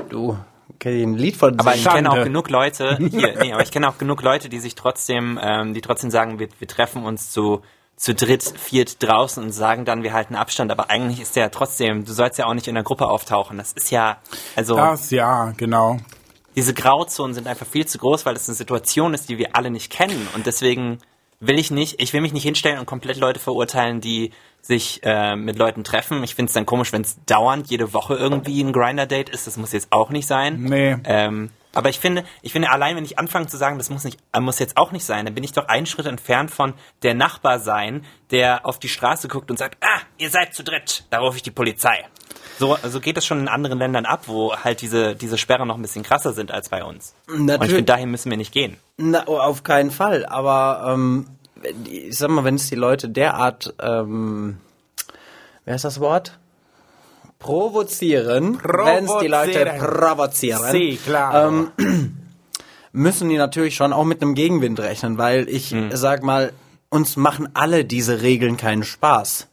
du, 0.09 0.37
kenn 0.81 0.97
ich 0.97 1.03
ein 1.03 1.15
Lied 1.15 1.37
von 1.37 1.61
Aber 1.61 1.75
ich 1.75 1.85
kenne 1.85 2.11
auch 2.11 2.25
genug 2.25 2.51
Leute, 2.51 2.97
hier, 3.11 3.39
nee, 3.39 3.53
aber 3.53 3.63
ich 3.63 3.71
kenne 3.71 3.89
auch 3.89 3.99
genug 3.99 4.23
Leute, 4.23 4.49
die 4.49 4.59
sich 4.59 4.75
trotzdem, 4.75 5.39
ähm, 5.41 5.75
die 5.75 5.81
trotzdem 5.81 6.11
sagen, 6.11 6.41
wir, 6.41 6.49
wir 6.59 6.67
treffen 6.67 7.05
uns 7.05 7.31
zu, 7.31 7.63
zu 7.97 8.15
dritt, 8.15 8.43
viert 8.43 9.03
draußen 9.03 9.45
und 9.45 9.53
sagen 9.53 9.85
dann, 9.85 10.03
wir 10.03 10.13
halten 10.13 10.35
Abstand, 10.35 10.73
aber 10.73 10.91
eigentlich 10.91 11.21
ist 11.21 11.37
der 11.37 11.51
trotzdem, 11.51 12.05
du 12.05 12.13
sollst 12.13 12.39
ja 12.39 12.47
auch 12.47 12.55
nicht 12.55 12.67
in 12.67 12.75
der 12.75 12.83
Gruppe 12.83 13.07
auftauchen. 13.07 13.59
Das 13.59 13.73
ist 13.73 13.91
ja, 13.91 14.17
also 14.57 14.75
Das, 14.75 15.11
ja, 15.11 15.53
genau. 15.57 15.99
diese 16.57 16.75
Grauzonen 16.75 17.35
sind 17.35 17.47
einfach 17.47 17.67
viel 17.67 17.87
zu 17.87 17.99
groß, 17.99 18.27
weil 18.27 18.35
es 18.35 18.49
eine 18.49 18.57
Situation 18.57 19.15
ist, 19.15 19.29
die 19.29 19.39
wir 19.39 19.55
alle 19.55 19.71
nicht 19.71 19.93
kennen. 19.93 20.27
Und 20.35 20.47
deswegen 20.47 20.99
will 21.41 21.59
ich 21.59 21.71
nicht, 21.71 22.01
ich 22.01 22.13
will 22.13 22.21
mich 22.21 22.33
nicht 22.33 22.43
hinstellen 22.43 22.79
und 22.79 22.87
komplett 22.87 23.17
Leute 23.17 23.41
verurteilen, 23.41 24.01
die 24.01 24.33
sich 24.61 25.01
äh, 25.03 25.37
mit 25.37 25.57
Leuten 25.57 25.85
treffen. 25.85 26.23
Ich 26.23 26.35
finde 26.35 26.51
es 26.51 26.53
dann 26.53 26.67
komisch, 26.67 26.93
wenn 26.93 27.01
es 27.03 27.19
dauernd 27.25 27.69
jede 27.71 27.95
Woche 27.95 28.15
irgendwie 28.15 28.63
ein 28.63 28.73
Grinder-Date 28.73 29.31
ist. 29.31 29.47
Das 29.47 29.57
muss 29.57 29.73
jetzt 29.73 29.89
auch 29.91 30.11
nicht 30.11 30.27
sein. 30.27 30.63
Nee. 30.63 30.97
Ähm, 31.05 31.51
aber 31.75 31.89
ich 31.89 32.01
finde, 32.01 32.25
ich 32.43 32.53
finde 32.53 32.71
allein, 32.71 32.97
wenn 32.97 33.05
ich 33.05 33.19
anfange 33.19 33.47
zu 33.47 33.57
sagen, 33.57 33.79
das 33.79 33.91
muss 33.91 34.05
nicht, 34.05 34.19
muss 34.39 34.59
jetzt 34.59 34.77
auch 34.77 34.93
nicht 34.93 35.05
sein, 35.05 35.25
dann 35.25 35.35
bin 35.35 35.45
ich 35.45 35.53
doch 35.53 35.69
einen 35.69 35.87
Schritt 35.87 36.07
entfernt 36.07 36.51
von 36.51 36.75
der 37.03 37.15
Nachbar 37.15 37.59
sein, 37.61 38.05
der 38.31 38.67
auf 38.67 38.79
die 38.79 38.89
Straße 38.89 39.29
guckt 39.29 39.51
und 39.51 39.59
sagt, 39.59 39.79
ah, 39.81 40.01
ihr 40.19 40.31
seid 40.31 40.55
zu 40.55 40.65
dritt, 40.65 41.05
da 41.11 41.21
rufe 41.21 41.37
ich 41.37 41.43
die 41.43 41.51
Polizei. 41.51 42.07
So, 42.59 42.77
so 42.85 43.01
geht 43.01 43.17
es 43.17 43.25
schon 43.25 43.41
in 43.41 43.49
anderen 43.49 43.79
Ländern 43.79 44.05
ab, 44.05 44.25
wo 44.27 44.55
halt 44.55 44.83
diese, 44.83 45.15
diese 45.17 45.39
Sperren 45.39 45.69
noch 45.69 45.77
ein 45.77 45.83
bisschen 45.83 46.03
krasser 46.03 46.33
sind 46.33 46.51
als 46.51 46.69
bei 46.69 46.85
uns. 46.85 47.15
Und 47.27 47.35
ich 47.35 47.47
Natürlich. 47.47 47.73
finde, 47.73 47.85
dahin 47.85 48.11
müssen 48.11 48.31
wir 48.31 48.37
nicht 48.37 48.53
gehen. 48.53 48.77
Na, 48.99 49.23
oh, 49.27 49.39
auf 49.39 49.63
keinen 49.63 49.91
Fall. 49.91 50.27
Aber 50.27 50.93
ähm, 50.93 51.27
ich 51.89 52.19
sag 52.19 52.31
mal, 52.31 52.45
wenn 52.45 52.57
es 52.57 52.69
die 52.69 52.75
Leute 52.75 53.09
derart, 53.09 53.75
ähm, 53.81 54.59
wer 55.65 55.75
ist 55.75 55.85
das 55.85 56.01
Wort? 56.01 56.39
Provozieren, 57.41 58.59
wenn 58.63 59.07
es 59.07 59.19
die 59.21 59.27
Leute 59.27 59.65
Provozieren. 59.65 59.79
provozieren, 59.79 60.71
Sie, 60.71 60.97
klar. 60.97 61.49
Ähm, 61.49 61.71
müssen 62.93 63.29
die 63.29 63.39
natürlich 63.39 63.75
schon 63.75 63.93
auch 63.93 64.05
mit 64.05 64.23
einem 64.23 64.35
Gegenwind 64.35 64.79
rechnen, 64.79 65.19
weil 65.19 65.49
ich 65.49 65.75
sag 65.93 66.23
mal, 66.23 66.53
uns 66.91 67.17
machen 67.17 67.49
alle 67.55 67.85
diese 67.85 68.23
Regeln 68.23 68.57
keinen 68.57 68.85
Spaß. 68.85 69.49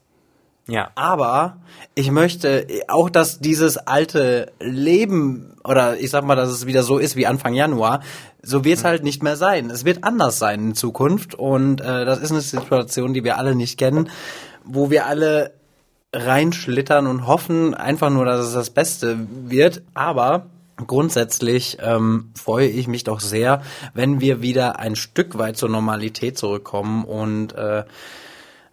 Ja. 0.68 0.92
Aber 0.96 1.62
ich 1.96 2.12
möchte 2.12 2.68
auch, 2.90 3.10
dass 3.10 3.40
dieses 3.40 3.78
alte 3.78 4.52
Leben 4.60 5.56
oder 5.64 5.98
ich 5.98 6.10
sag 6.10 6.26
mal, 6.26 6.36
dass 6.36 6.50
es 6.50 6.66
wieder 6.66 6.84
so 6.84 6.98
ist 6.98 7.16
wie 7.16 7.26
Anfang 7.26 7.54
Januar, 7.54 8.02
so 8.42 8.66
wird 8.66 8.80
es 8.80 8.84
halt 8.84 9.04
nicht 9.04 9.24
mehr 9.24 9.38
sein. 9.38 9.70
Es 9.70 9.86
wird 9.86 10.04
anders 10.04 10.40
sein 10.40 10.60
in 10.60 10.76
Zukunft 10.76 11.36
und 11.36 11.80
äh, 11.80 12.04
das 12.06 12.20
ist 12.20 12.32
eine 12.32 12.42
Situation, 12.42 13.14
die 13.14 13.24
wir 13.24 13.38
alle 13.38 13.56
nicht 13.56 13.78
kennen, 13.78 14.10
wo 14.66 14.90
wir 14.90 15.06
alle 15.06 15.54
reinschlittern 16.14 17.08
und 17.08 17.28
hoffen 17.28 17.74
einfach 17.74 18.10
nur, 18.10 18.26
dass 18.26 18.46
es 18.46 18.54
das 18.54 18.70
Beste 18.70 19.18
wird. 19.30 19.82
Aber 19.94 20.48
grundsätzlich 20.86 21.78
ähm, 21.82 22.32
freue 22.36 22.68
ich 22.68 22.88
mich 22.88 23.04
doch 23.04 23.20
sehr, 23.20 23.62
wenn 23.94 24.22
wir 24.22 24.42
wieder 24.42 24.80
ein 24.80 24.96
Stück 24.96 25.38
weit 25.38 25.58
zur 25.58 25.70
Normalität 25.70 26.38
zurückkommen 26.38 27.04
und 27.04 27.54
äh, 27.54 27.84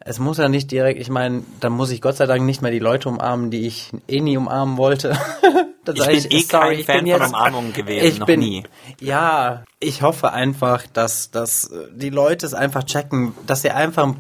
es 0.07 0.19
muss 0.19 0.37
ja 0.37 0.51
nicht 0.51 0.71
direkt, 0.71 1.01
ich 1.01 1.09
meine, 1.09 1.45
dann 1.61 1.73
muss 1.73 1.91
ich 1.91 2.03
Gott 2.03 2.17
sei 2.17 2.27
Dank 2.27 2.45
nicht 2.45 2.61
mehr 2.61 2.71
die 2.71 2.79
Leute 2.79 3.09
umarmen, 3.09 3.51
die 3.51 3.67
ich 3.67 3.91
eh 4.07 4.21
nie 4.21 4.37
umarmen 4.37 4.77
wollte. 4.77 5.17
Dann 5.85 5.97
Ich 5.97 6.07
bin 6.07 6.39
eh 6.39 6.43
kein 6.45 6.85
Fan 6.85 7.07
von 7.07 7.23
Umarmungen 7.29 7.73
gewesen, 7.75 8.07
ich 8.07 8.19
noch 8.19 8.27
bin, 8.27 8.41
nie. 8.41 8.63
Ja, 9.01 9.65
ich 9.81 10.01
hoffe 10.01 10.33
einfach, 10.33 10.87
dass, 10.91 11.31
dass 11.31 11.71
die 11.95 12.09
Leute 12.09 12.47
es 12.47 12.55
einfach 12.55 12.85
checken, 12.85 13.35
dass 13.47 13.61
sie 13.61 13.71
einfach 13.71 14.15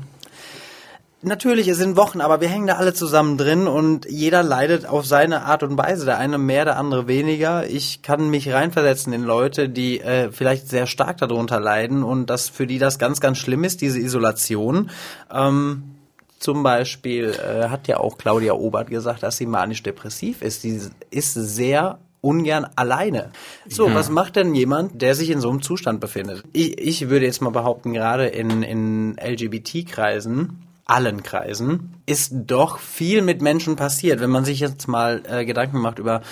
Natürlich, 1.24 1.68
es 1.68 1.78
sind 1.78 1.96
Wochen, 1.96 2.20
aber 2.20 2.42
wir 2.42 2.48
hängen 2.48 2.66
da 2.66 2.74
alle 2.74 2.92
zusammen 2.92 3.38
drin 3.38 3.66
und 3.66 4.04
jeder 4.10 4.42
leidet 4.42 4.84
auf 4.84 5.06
seine 5.06 5.44
Art 5.44 5.62
und 5.62 5.78
Weise. 5.78 6.04
Der 6.04 6.18
eine 6.18 6.37
mehr, 6.37 6.66
der 6.66 6.76
andere 6.76 7.08
weniger. 7.08 7.66
Ich 7.66 8.02
kann 8.02 8.28
mich 8.28 8.52
reinversetzen 8.52 9.12
in 9.14 9.22
Leute, 9.22 9.70
die 9.70 10.00
äh, 10.00 10.30
vielleicht 10.30 10.68
sehr 10.68 10.87
stark 10.87 11.16
darunter 11.16 11.60
leiden 11.60 12.02
und 12.02 12.28
dass 12.28 12.50
für 12.50 12.66
die 12.66 12.78
das 12.78 12.98
ganz, 12.98 13.20
ganz 13.20 13.38
schlimm 13.38 13.64
ist, 13.64 13.80
diese 13.80 13.98
Isolation. 13.98 14.90
Ähm, 15.32 15.94
zum 16.38 16.62
Beispiel 16.62 17.30
äh, 17.30 17.68
hat 17.70 17.88
ja 17.88 18.00
auch 18.00 18.18
Claudia 18.18 18.52
Obert 18.52 18.90
gesagt, 18.90 19.22
dass 19.22 19.38
sie 19.38 19.46
manisch-depressiv 19.46 20.42
ist. 20.42 20.60
Sie 20.60 20.78
ist 21.10 21.32
sehr 21.32 22.00
ungern 22.20 22.66
alleine. 22.76 23.30
So, 23.66 23.94
was 23.94 24.10
macht 24.10 24.37
denn 24.37 24.54
jemand, 24.54 25.00
der 25.00 25.14
sich 25.14 25.30
in 25.30 25.40
so 25.40 25.48
einem 25.48 25.62
Zustand 25.62 26.00
befindet? 26.00 26.42
Ich, 26.52 26.78
ich 26.78 27.08
würde 27.08 27.24
jetzt 27.24 27.40
mal 27.40 27.50
behaupten, 27.50 27.94
gerade 27.94 28.26
in, 28.26 28.62
in 28.62 29.16
LGBT-Kreisen, 29.16 30.63
allen 30.86 31.22
Kreisen, 31.22 31.94
ist 32.06 32.32
doch 32.34 32.78
viel 32.78 33.22
mit 33.22 33.40
Menschen 33.40 33.76
passiert. 33.76 34.20
Wenn 34.20 34.30
man 34.30 34.44
sich 34.44 34.60
jetzt 34.60 34.86
mal 34.86 35.22
äh, 35.28 35.44
Gedanken 35.44 35.80
macht 35.80 35.98
über 35.98 36.22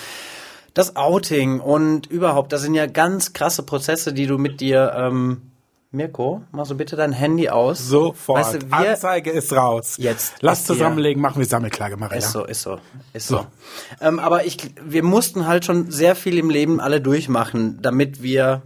das 0.73 0.95
Outing 0.95 1.59
und 1.59 2.07
überhaupt, 2.07 2.53
das 2.53 2.61
sind 2.61 2.75
ja 2.75 2.85
ganz 2.85 3.33
krasse 3.33 3.63
Prozesse, 3.63 4.13
die 4.13 4.27
du 4.27 4.37
mit 4.37 4.61
dir, 4.61 4.93
ähm, 4.95 5.41
Mirko, 5.91 6.41
machst 6.51 6.71
du 6.71 6.75
bitte 6.75 6.95
dein 6.95 7.11
Handy 7.11 7.49
aus? 7.49 7.77
Sofort. 7.77 8.39
Weißt 8.39 8.53
du, 8.55 8.71
wir, 8.71 8.91
Anzeige 8.91 9.29
ist 9.29 9.53
raus. 9.53 9.95
Jetzt 9.97 10.33
Lass 10.41 10.65
zusammenlegen, 10.65 11.21
machen 11.21 11.37
wir 11.37 11.45
Sammelklage, 11.45 11.97
Marella. 11.97 12.17
ist 12.17 12.31
so, 12.31 12.45
ist 12.45 12.61
so, 12.63 12.79
ist 13.13 13.27
so. 13.27 13.45
Ähm, 14.01 14.17
aber 14.17 14.45
ich, 14.45 14.73
wir 14.83 15.03
mussten 15.03 15.45
halt 15.45 15.65
schon 15.65 15.91
sehr 15.91 16.15
viel 16.15 16.39
im 16.39 16.49
Leben 16.49 16.79
alle 16.79 16.99
durchmachen, 16.99 17.79
damit 17.83 18.23
wir 18.23 18.63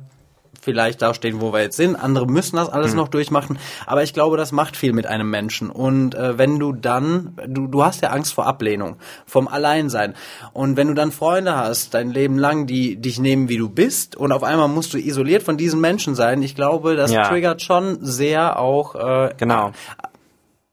vielleicht 0.68 1.02
da 1.02 1.14
stehen, 1.14 1.40
wo 1.40 1.54
wir 1.54 1.62
jetzt 1.62 1.78
sind. 1.78 1.96
Andere 1.96 2.28
müssen 2.28 2.58
das 2.58 2.68
alles 2.68 2.94
noch 2.94 3.08
durchmachen. 3.08 3.58
Aber 3.86 4.04
ich 4.04 4.14
glaube, 4.14 4.36
das 4.36 4.52
macht 4.52 4.76
viel 4.76 4.92
mit 4.92 5.08
einem 5.08 5.30
Menschen. 5.30 5.70
Und 5.70 6.14
äh, 6.14 6.38
wenn 6.38 6.60
du 6.60 6.74
dann, 6.74 7.38
du, 7.48 7.68
du 7.68 7.86
hast 7.86 8.02
ja 8.02 8.10
Angst 8.10 8.34
vor 8.34 8.46
Ablehnung, 8.48 8.98
vom 9.26 9.48
Alleinsein. 9.48 10.14
Und 10.52 10.76
wenn 10.76 10.90
du 10.90 10.94
dann 10.94 11.14
Freunde 11.14 11.56
hast, 11.56 11.94
dein 11.94 12.12
Leben 12.12 12.38
lang, 12.38 12.68
die 12.68 12.98
dich 12.98 13.18
nehmen, 13.18 13.48
wie 13.48 13.58
du 13.58 13.70
bist, 13.70 14.18
und 14.18 14.34
auf 14.34 14.44
einmal 14.44 14.68
musst 14.68 14.94
du 14.94 14.98
isoliert 14.98 15.44
von 15.44 15.56
diesen 15.56 15.80
Menschen 15.80 16.16
sein, 16.16 16.42
ich 16.42 16.54
glaube, 16.54 16.98
das 16.98 17.12
Ja. 17.14 17.30
triggert 17.30 17.62
schon 17.62 18.00
sehr 18.02 18.60
auch 18.60 18.96
äh, 18.96 19.34
Genau. 19.38 19.72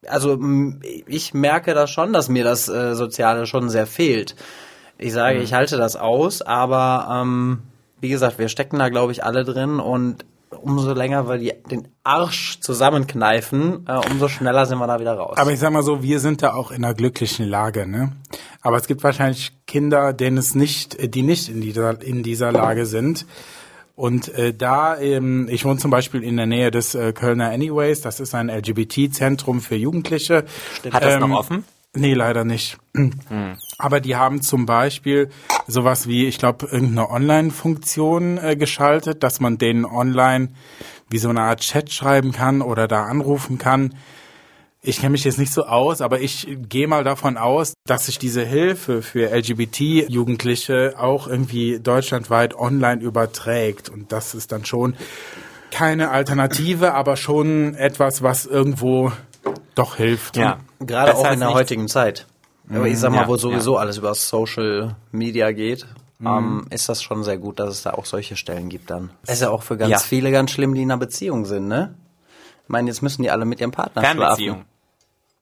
also 0.09 0.39
ich 1.07 1.35
merke 1.35 1.73
das 1.75 1.91
schon, 1.91 2.13
dass 2.13 2.29
mir 2.29 2.43
das 2.43 2.69
äh, 2.69 2.95
Soziale 2.97 3.47
schon 3.47 3.71
sehr 3.71 3.87
fehlt. 3.87 4.35
Ich 4.99 5.13
sage, 5.13 5.39
ich 5.41 5.53
halte 5.55 5.77
das 5.77 5.97
aus, 5.97 6.41
aber 6.43 7.09
ähm, 7.23 7.63
wie 8.05 8.11
gesagt, 8.11 8.39
wir 8.39 8.49
stecken 8.49 8.79
da, 8.79 8.91
glaube 8.91 9.13
ich, 9.13 9.25
alle 9.25 9.45
drin 9.45 9.81
und 9.81 10.25
umso 10.51 10.93
länger 10.93 11.27
wir 11.29 11.39
die, 11.39 11.53
den 11.71 11.89
Arsch 12.05 12.61
zusammenkneifen, 12.61 13.87
äh, 13.89 13.99
umso 14.11 14.29
schneller 14.29 14.67
sind 14.67 14.79
wir 14.79 14.87
da 14.87 15.01
wieder 15.01 15.15
raus. 15.15 15.37
Aber 15.37 15.51
ich 15.53 15.59
sag 15.59 15.73
mal 15.73 15.83
so, 15.83 16.03
wir 16.03 16.21
sind 16.21 16.43
da 16.43 16.53
auch 16.55 16.71
in 16.71 16.85
einer 16.85 16.95
glücklichen 16.95 17.47
Lage, 17.49 17.87
ne? 17.87 18.13
Aber 18.61 18.77
es 18.77 18.87
gibt 18.87 19.03
wahrscheinlich 19.03 19.53
Kinder, 19.67 20.13
denen 20.13 20.39
es 20.39 20.55
nicht, 20.55 21.15
die 21.15 21.23
nicht 21.23 21.49
in 21.49 21.61
dieser, 21.61 22.01
in 22.03 22.23
dieser 22.23 22.53
Lage 22.53 22.87
sind. 22.87 23.27
Und 23.97 24.29
äh, 24.35 24.53
da, 24.53 24.99
ähm, 24.99 25.49
ich 25.51 25.65
wohne 25.65 25.79
zum 25.79 25.91
Beispiel 25.91 26.23
in 26.23 26.37
der 26.37 26.47
Nähe 26.47 26.71
des 26.71 26.95
äh, 26.95 27.13
Kölner 27.13 27.51
Anyways, 27.51 28.01
das 28.01 28.21
ist 28.21 28.35
ein 28.35 28.49
LGBT-Zentrum 28.51 29.61
für 29.61 29.77
Jugendliche. 29.77 30.45
Hat 30.91 31.03
das 31.05 31.15
Ähm, 31.15 31.21
noch 31.31 31.39
offen? 31.39 31.65
Nee, 31.97 32.15
leider 32.15 32.45
nicht. 32.45 32.79
Aber 33.79 34.01
die 34.01 34.17
haben 34.17 34.43
zum 34.43 34.67
Beispiel 34.67 35.31
sowas 35.67 36.09
wie, 36.09 36.27
ich 36.27 36.39
glaube, 36.39 36.67
irgendeine 36.67 37.09
Online-Funktion 37.09 38.39
äh, 38.39 38.57
geschaltet, 38.57 39.23
dass 39.23 39.41
man 39.41 39.59
denen 39.59 39.85
online 39.85 40.51
wie 41.09 41.19
so 41.19 41.29
eine 41.29 41.43
Art 41.43 41.61
Chat 41.61 41.93
schreiben 41.93 42.33
kann 42.33 42.63
oder 42.63 42.89
da 42.89 43.05
anrufen 43.05 43.59
kann. 43.59 43.95
Ich 44.83 45.01
kenne 45.01 45.11
mich 45.11 45.25
jetzt 45.25 45.39
nicht 45.39 45.53
so 45.53 45.65
aus, 45.65 46.03
aber 46.03 46.21
ich 46.21 46.47
gehe 46.69 46.87
mal 46.87 47.05
davon 47.05 47.39
aus, 47.39 47.73
dass 47.87 48.07
sich 48.07 48.19
diese 48.19 48.45
Hilfe 48.45 49.01
für 49.01 49.31
LGBT-Jugendliche 49.35 50.95
auch 50.99 51.27
irgendwie 51.27 51.81
deutschlandweit 51.81 52.55
online 52.55 53.01
überträgt. 53.01 53.89
Und 53.89 54.13
das 54.13 54.35
ist 54.35 54.53
dann 54.53 54.67
schon 54.67 54.95
keine 55.71 56.11
Alternative, 56.11 56.93
aber 56.93 57.17
schon 57.17 57.75
etwas, 57.75 58.23
was 58.23 58.45
irgendwo 58.45 59.11
doch 59.75 59.97
hilft. 59.97 60.37
Ja. 60.37 60.59
Gerade 60.87 61.13
Das 61.13 61.21
auch 61.21 61.31
in 61.33 61.41
der 61.41 61.53
heutigen 61.55 61.89
Zeit. 61.89 62.27
Aber 62.71 62.87
ich 62.87 62.99
sag 62.99 63.11
mal, 63.13 63.23
Ja, 63.23 63.29
wo 63.29 63.37
sowieso 63.37 63.77
alles 63.77 63.99
über 63.99 64.15
Social 64.15 64.97
Media 65.13 65.53
geht, 65.53 65.87
ähm, 66.25 66.67
ist 66.71 66.89
das 66.89 67.03
schon 67.03 67.23
sehr 67.23 67.37
gut, 67.37 67.59
dass 67.61 67.71
es 67.75 67.83
da 67.83 67.91
auch 67.93 68.07
solche 68.07 68.37
Stellen 68.37 68.69
gibt 68.71 68.91
dann. 68.91 69.11
Es 69.27 69.35
ist 69.35 69.43
ja 69.43 69.51
auch 69.51 69.63
für 69.63 69.77
ganz 69.77 69.91
Ja. 69.91 69.99
viele 69.99 70.31
ganz 70.31 70.51
schlimm, 70.51 70.75
die 70.75 70.83
in 70.83 70.91
einer 70.91 70.99
Beziehung 70.99 71.45
sind, 71.45 71.69
ne? 71.69 71.95
Ich 72.63 72.69
meine, 72.71 72.89
jetzt 72.89 73.03
müssen 73.03 73.23
die 73.23 73.31
alle 73.31 73.45
mit 73.45 73.61
ihrem 73.61 73.73
Partner 73.73 74.01
Fernbeziehung. 74.03 74.65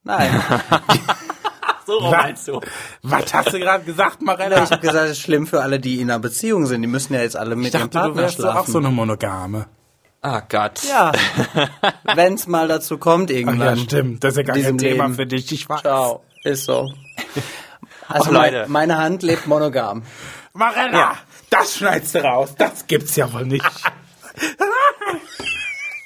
schlafen. 0.03 0.43
Nein, 0.43 0.43
So 1.85 1.97
rum 1.97 2.11
meinst 2.11 2.47
du. 2.47 2.61
Was 3.01 3.33
hast 3.33 3.51
du 3.53 3.59
gerade 3.59 3.83
gesagt, 3.83 4.21
Marella? 4.21 4.63
ich 4.63 4.71
habe 4.71 4.79
gesagt, 4.81 5.05
es 5.05 5.11
ist 5.11 5.19
schlimm 5.19 5.47
für 5.47 5.61
alle, 5.61 5.79
die 5.81 5.99
in 5.99 6.09
einer 6.09 6.19
Beziehung 6.19 6.65
sind. 6.65 6.81
Die 6.81 6.87
müssen 6.87 7.13
ja 7.13 7.21
jetzt 7.21 7.35
alle 7.35 7.55
mit 7.57 7.67
Ich 7.67 7.73
ihrem 7.73 7.89
dachte, 7.89 7.89
du 7.97 7.99
Partner 7.99 8.21
wärst 8.21 8.37
so 8.37 8.43
schlafen. 8.43 8.57
auch 8.59 8.67
so 8.67 8.77
eine 8.79 8.89
Monogame. 8.89 9.65
Ah 10.25 10.41
Gott. 10.47 10.81
ja, 10.87 11.11
wenn 12.15 12.35
es 12.35 12.47
mal 12.47 12.67
dazu 12.69 12.97
kommt 12.97 13.29
Ach 13.29 13.35
irgendwann. 13.35 13.77
ja, 13.77 13.83
stimmt. 13.83 14.23
Das 14.23 14.31
ist 14.33 14.37
ja 14.37 14.43
gar 14.43 14.55
kein 14.57 14.77
Thema 14.77 15.03
Leben. 15.03 15.15
für 15.15 15.25
dich. 15.25 15.51
Ich 15.51 15.67
weiß. 15.67 15.81
Ciao, 15.81 16.23
ist 16.45 16.63
so. 16.65 16.89
Also 18.07 18.29
Ach, 18.29 18.31
Leute. 18.31 18.65
meine 18.69 18.97
Hand 18.97 19.21
lebt 19.23 19.47
monogam. 19.47 20.03
Marella, 20.53 20.97
Ja. 20.97 21.17
das 21.49 21.75
schneidest 21.77 22.15
du 22.15 22.23
raus. 22.23 22.53
Das 22.57 22.87
gibt's 22.87 23.15
ja 23.17 23.31
wohl 23.33 23.45
nicht. 23.45 23.65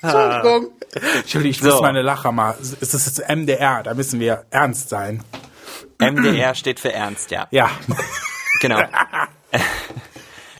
Entschuldigung. 0.01 0.71
Entschuldigung, 1.15 1.51
ich 1.51 1.59
So. 1.59 1.69
muss 1.69 1.81
meine 1.81 2.01
Lacher 2.01 2.31
mal. 2.31 2.55
Es 2.59 2.93
ist 2.93 3.05
jetzt 3.05 3.29
MDR, 3.29 3.83
da 3.83 3.93
müssen 3.93 4.19
wir 4.19 4.45
ernst 4.51 4.89
sein. 4.89 5.23
MDR 5.99 6.55
steht 6.55 6.79
für 6.79 6.93
Ernst, 6.93 7.31
ja. 7.31 7.47
Ja. 7.51 7.69
Genau. 8.61 8.81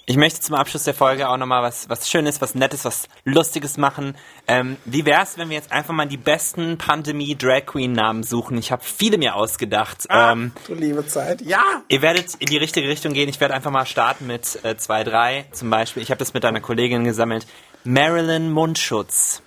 Ich 0.10 0.16
möchte 0.16 0.40
zum 0.40 0.56
Abschluss 0.56 0.86
der 0.86 0.94
Folge 0.94 1.28
auch 1.28 1.36
nochmal 1.36 1.64
was, 1.64 1.90
was 1.90 2.10
Schönes, 2.10 2.40
was 2.40 2.56
Nettes, 2.56 2.86
was 2.86 3.10
Lustiges 3.26 3.76
machen. 3.76 4.16
Ähm, 4.48 4.78
wie 4.86 5.06
wär's, 5.06 5.38
wenn 5.38 5.50
wir 5.50 5.58
jetzt 5.58 5.74
einfach 5.74 5.94
mal 5.94 6.08
die 6.08 6.16
besten 6.16 6.78
Pandemie-Drag-Queen-Namen 6.78 8.24
suchen? 8.24 8.58
Ich 8.58 8.72
habe 8.72 8.82
viele 8.86 9.18
mir 9.18 9.36
ausgedacht. 9.36 10.08
Ähm, 10.10 10.54
du 10.66 10.76
liebe 10.76 11.06
Zeit. 11.06 11.42
Ja. 11.42 11.62
Ihr 11.90 12.02
werdet 12.02 12.36
in 12.36 12.46
die 12.46 12.56
richtige 12.56 12.88
Richtung 12.88 13.12
gehen. 13.12 13.28
Ich 13.28 13.42
werde 13.42 13.54
einfach 13.54 13.70
mal 13.70 13.86
starten 13.86 14.28
mit 14.28 14.64
äh, 14.64 14.78
zwei, 14.78 15.04
drei. 15.04 15.44
Zum 15.52 15.70
Beispiel, 15.70 16.02
ich 16.02 16.10
habe 16.10 16.20
das 16.20 16.34
mit 16.34 16.46
einer 16.46 16.62
Kollegin 16.62 17.04
gesammelt. 17.04 17.46
Marilyn 17.84 18.50
Mundschutz. 18.50 19.42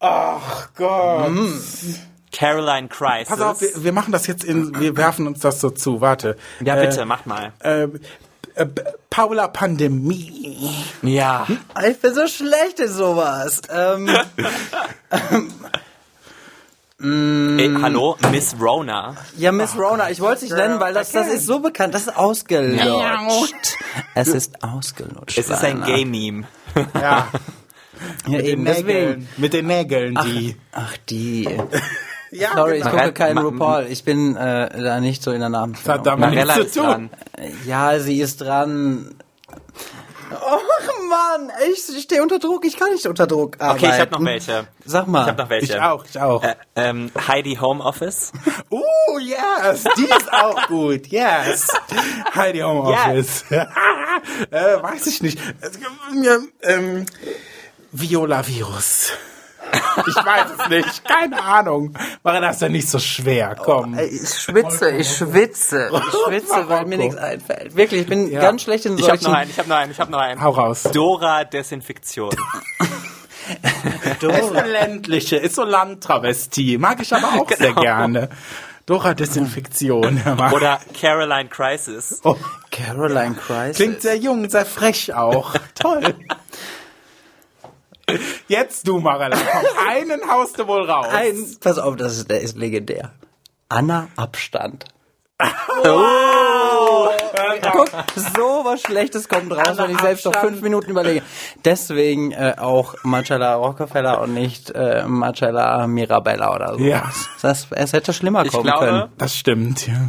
Ach 0.00 0.68
Gott. 0.76 1.32
Caroline 2.30 2.88
Crisis. 2.88 3.28
Pass 3.28 3.40
auf, 3.40 3.60
wir, 3.62 3.84
wir 3.84 3.92
machen 3.92 4.12
das 4.12 4.26
jetzt 4.26 4.44
in, 4.44 4.78
wir 4.78 4.98
werfen 4.98 5.26
uns 5.26 5.40
das 5.40 5.62
so 5.62 5.70
zu. 5.70 6.02
Warte. 6.02 6.36
ja, 6.60 6.76
bitte, 6.76 7.06
macht 7.06 7.26
mal. 7.26 7.54
Äh, 7.60 7.88
äh, 8.58 8.66
Paula 9.10 9.48
Pandemie. 9.48 10.74
Ja. 11.02 11.46
Ich 11.88 11.98
bin 11.98 12.14
so 12.14 12.26
schlecht 12.26 12.80
in 12.80 12.88
sowas. 12.88 13.62
Ähm, 13.70 14.10
Äh, 17.00 17.74
hallo, 17.80 18.16
Miss 18.32 18.56
Rona. 18.60 19.14
ja, 19.36 19.52
Miss 19.52 19.76
Rona, 19.78 20.10
ich 20.10 20.18
wollte 20.18 20.36
es 20.38 20.42
nicht 20.50 20.56
nennen, 20.56 20.80
weil 20.80 20.92
das, 20.92 21.12
das 21.12 21.28
ist 21.28 21.46
so 21.46 21.60
bekannt. 21.60 21.94
Das 21.94 22.08
ist 22.08 22.16
ausgelutscht. 22.16 23.76
Es 24.16 24.26
ist 24.26 24.64
ausgelutscht. 24.64 25.38
Es 25.38 25.48
ist 25.48 25.62
ein. 25.62 25.82
Gay-Meme. 25.82 26.46
Ja. 26.94 27.28
Ja, 28.28 28.38
eben 28.38 28.64
deswegen. 28.64 29.28
Mit 29.38 29.52
den 29.54 29.66
Nägeln, 29.66 30.16
die. 30.24 30.54
Ach, 30.70 30.96
die. 31.08 31.48
Ja, 32.30 32.52
Sorry, 32.54 32.76
ich 32.78 32.82
genau. 32.84 32.96
gucke 32.96 33.12
keinen 33.12 33.38
RuPaul. 33.38 33.86
Ich 33.88 34.04
bin 34.04 34.36
äh, 34.36 34.82
da 34.82 35.00
nicht 35.00 35.22
so 35.22 35.32
in 35.32 35.40
der 35.40 35.48
Namensfindung. 35.48 36.04
Verdammt. 36.04 36.20
Marella 36.20 36.56
nichts 36.56 36.72
zu 36.74 36.80
tun. 36.80 36.88
dran. 36.88 37.10
Ja, 37.66 37.98
sie 38.00 38.20
ist 38.20 38.40
dran. 38.40 39.14
Oh 40.30 40.58
Mann, 41.08 41.50
ich 41.72 42.02
stehe 42.02 42.22
unter 42.22 42.38
Druck. 42.38 42.64
Ich 42.66 42.76
kann 42.76 42.90
nicht 42.92 43.06
unter 43.06 43.26
Druck 43.26 43.56
arbeiten. 43.60 43.84
Okay, 43.84 43.94
ich 43.94 44.00
habe 44.00 44.10
noch 44.12 44.24
welche. 44.24 44.66
Sag 44.84 45.06
mal. 45.06 45.22
Ich 45.22 45.28
habe 45.28 45.42
noch 45.42 45.48
welche. 45.50 45.72
Ich 45.72 45.80
auch, 45.80 46.04
ich 46.04 46.20
auch. 46.20 46.42
Äh, 46.44 46.54
ähm, 46.76 47.10
Heidi 47.26 47.56
Homeoffice. 47.56 48.32
Oh, 48.70 49.18
yes, 49.18 49.84
die 49.96 50.04
ist 50.04 50.30
auch 50.30 50.66
gut, 50.68 51.06
yes. 51.06 51.68
Heidi 52.34 52.58
Homeoffice. 52.58 53.44
äh, 53.50 53.64
weiß 54.82 55.06
ich 55.06 55.22
nicht. 55.22 55.38
Es 55.62 55.72
gibt 55.72 55.90
mir, 56.12 56.40
Ähm, 56.62 57.06
Viola 57.90 58.46
Virus. 58.46 59.12
Ich 60.06 60.16
weiß 60.16 60.46
es 60.60 60.68
nicht, 60.68 61.04
keine 61.04 61.42
Ahnung. 61.42 61.94
War 62.22 62.40
das 62.40 62.60
ja 62.60 62.68
nicht 62.68 62.88
so 62.88 62.98
schwer, 62.98 63.56
komm. 63.62 63.94
Ey, 63.98 64.06
Ich 64.06 64.34
schwitze, 64.40 64.90
ich 64.90 65.16
schwitze, 65.16 65.90
ich 65.92 66.18
schwitze, 66.26 66.68
weil 66.68 66.84
mir 66.86 66.98
nichts 66.98 67.16
einfällt. 67.16 67.74
Wirklich, 67.76 68.02
ich 68.02 68.06
bin 68.06 68.30
Ja. 68.30 68.40
ganz 68.40 68.62
schlecht 68.62 68.86
in 68.86 68.96
Ich 68.98 69.08
habe 69.08 69.18
solchen. 69.18 69.32
noch 69.32 69.38
einen, 69.38 69.50
ich 69.50 69.58
habe 69.58 69.68
noch 69.68 69.76
einen, 69.76 69.92
ich 69.92 70.00
habe 70.00 70.10
noch 70.10 70.18
einen. 70.20 70.40
Hau 70.42 70.50
raus. 70.50 70.84
Dora 70.92 71.44
Desinfektion. 71.44 72.30
Ist 74.20 74.22
eine 74.56 74.68
ländliche, 74.68 75.36
ist 75.36 75.54
so 75.54 75.64
Landtravestie. 75.64 76.76
Mag 76.78 77.00
ich 77.00 77.14
aber 77.14 77.28
auch 77.40 77.50
sehr 77.50 77.72
gerne. 77.72 78.28
Dora 78.84 79.14
Desinfektion. 79.14 80.20
Oder 80.52 80.80
Caroline 80.98 81.48
Crisis. 81.48 82.20
Oh, 82.24 82.36
Caroline 82.70 83.34
Crisis. 83.34 83.76
klingt 83.76 84.02
sehr 84.02 84.16
jung, 84.16 84.48
sehr 84.48 84.64
frech 84.66 85.12
auch. 85.14 85.54
Toll. 85.74 86.14
Jetzt 88.48 88.86
du, 88.88 88.98
Marella, 88.98 89.36
komm, 89.36 89.88
einen 89.88 90.30
haust 90.30 90.58
du 90.58 90.66
wohl 90.66 90.88
raus. 90.90 91.06
Ein, 91.10 91.34
pass 91.60 91.78
auf, 91.78 91.96
das 91.96 92.16
ist, 92.16 92.30
der 92.30 92.40
ist 92.40 92.56
legendär. 92.56 93.12
Anna 93.68 94.08
Abstand. 94.16 94.86
Oh. 95.84 97.08
Guck, 97.72 97.88
so 98.36 98.62
was 98.64 98.80
Schlechtes 98.80 99.28
kommt 99.28 99.52
raus, 99.52 99.78
wenn 99.78 99.90
ich 99.92 100.00
selbst 100.00 100.24
noch 100.24 100.32
Abstand. 100.32 100.54
fünf 100.54 100.62
Minuten 100.62 100.90
überlege. 100.90 101.22
Deswegen 101.64 102.32
äh, 102.32 102.54
auch 102.58 102.96
Marcella 103.04 103.54
Rockefeller 103.54 104.20
und 104.20 104.34
nicht 104.34 104.70
äh, 104.70 105.04
Marcella 105.06 105.86
Mirabella 105.86 106.54
oder 106.54 106.74
so. 106.74 106.80
Ja. 106.80 107.10
Das, 107.42 107.68
es 107.70 107.92
hätte 107.92 108.12
schlimmer 108.12 108.44
Ich 108.44 108.52
kommen 108.52 108.64
glaube, 108.64 108.84
können. 108.84 109.12
Das 109.18 109.36
stimmt, 109.36 109.86
ja. 109.86 110.08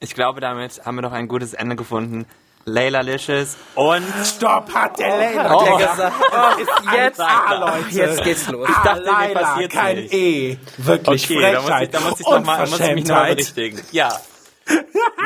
ich 0.00 0.14
glaube, 0.14 0.40
damit 0.40 0.84
haben 0.84 0.96
wir 0.96 1.02
noch 1.02 1.12
ein 1.12 1.28
gutes 1.28 1.54
Ende 1.54 1.76
gefunden. 1.76 2.26
Layla 2.66 3.00
Licious 3.02 3.56
und 3.74 4.04
Stopp, 4.24 4.72
hat 4.74 4.98
der 4.98 5.16
Leila 5.18 5.54
Oh. 5.54 5.64
der 5.78 5.86
gesagt. 5.88 6.12
Oh, 6.32 6.60
ist 6.60 6.70
jetzt 6.94 7.20
Ah, 7.20 7.54
Leute. 7.54 7.88
Jetzt 7.90 8.22
geht's 8.24 8.48
los. 8.48 8.68
Ich 8.68 8.74
dachte, 8.76 9.00
mir 9.00 9.06
Leila, 9.12 9.40
passiert's 9.40 9.74
kein 9.74 9.96
nicht. 9.96 10.12
E. 10.14 10.58
Wirklich 10.78 11.24
okay, 11.30 11.40
da 11.40 11.52
muss 11.52 11.60
ich, 11.60 11.66
Frechheit. 11.66 11.94
da 11.94 12.00
muss 12.00 12.20
ich 12.20 12.26
noch 12.26 12.44
mal, 12.44 12.66
muss 12.66 12.80
ich 12.80 12.94
mich 12.94 13.06
noch 13.06 13.22
berichtigen. 13.26 13.80
Ja. 13.92 14.18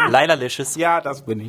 Layla 0.09 0.35
Licious, 0.35 0.75
Ja, 0.75 1.01
das 1.01 1.23
bin 1.23 1.41
ich. 1.41 1.49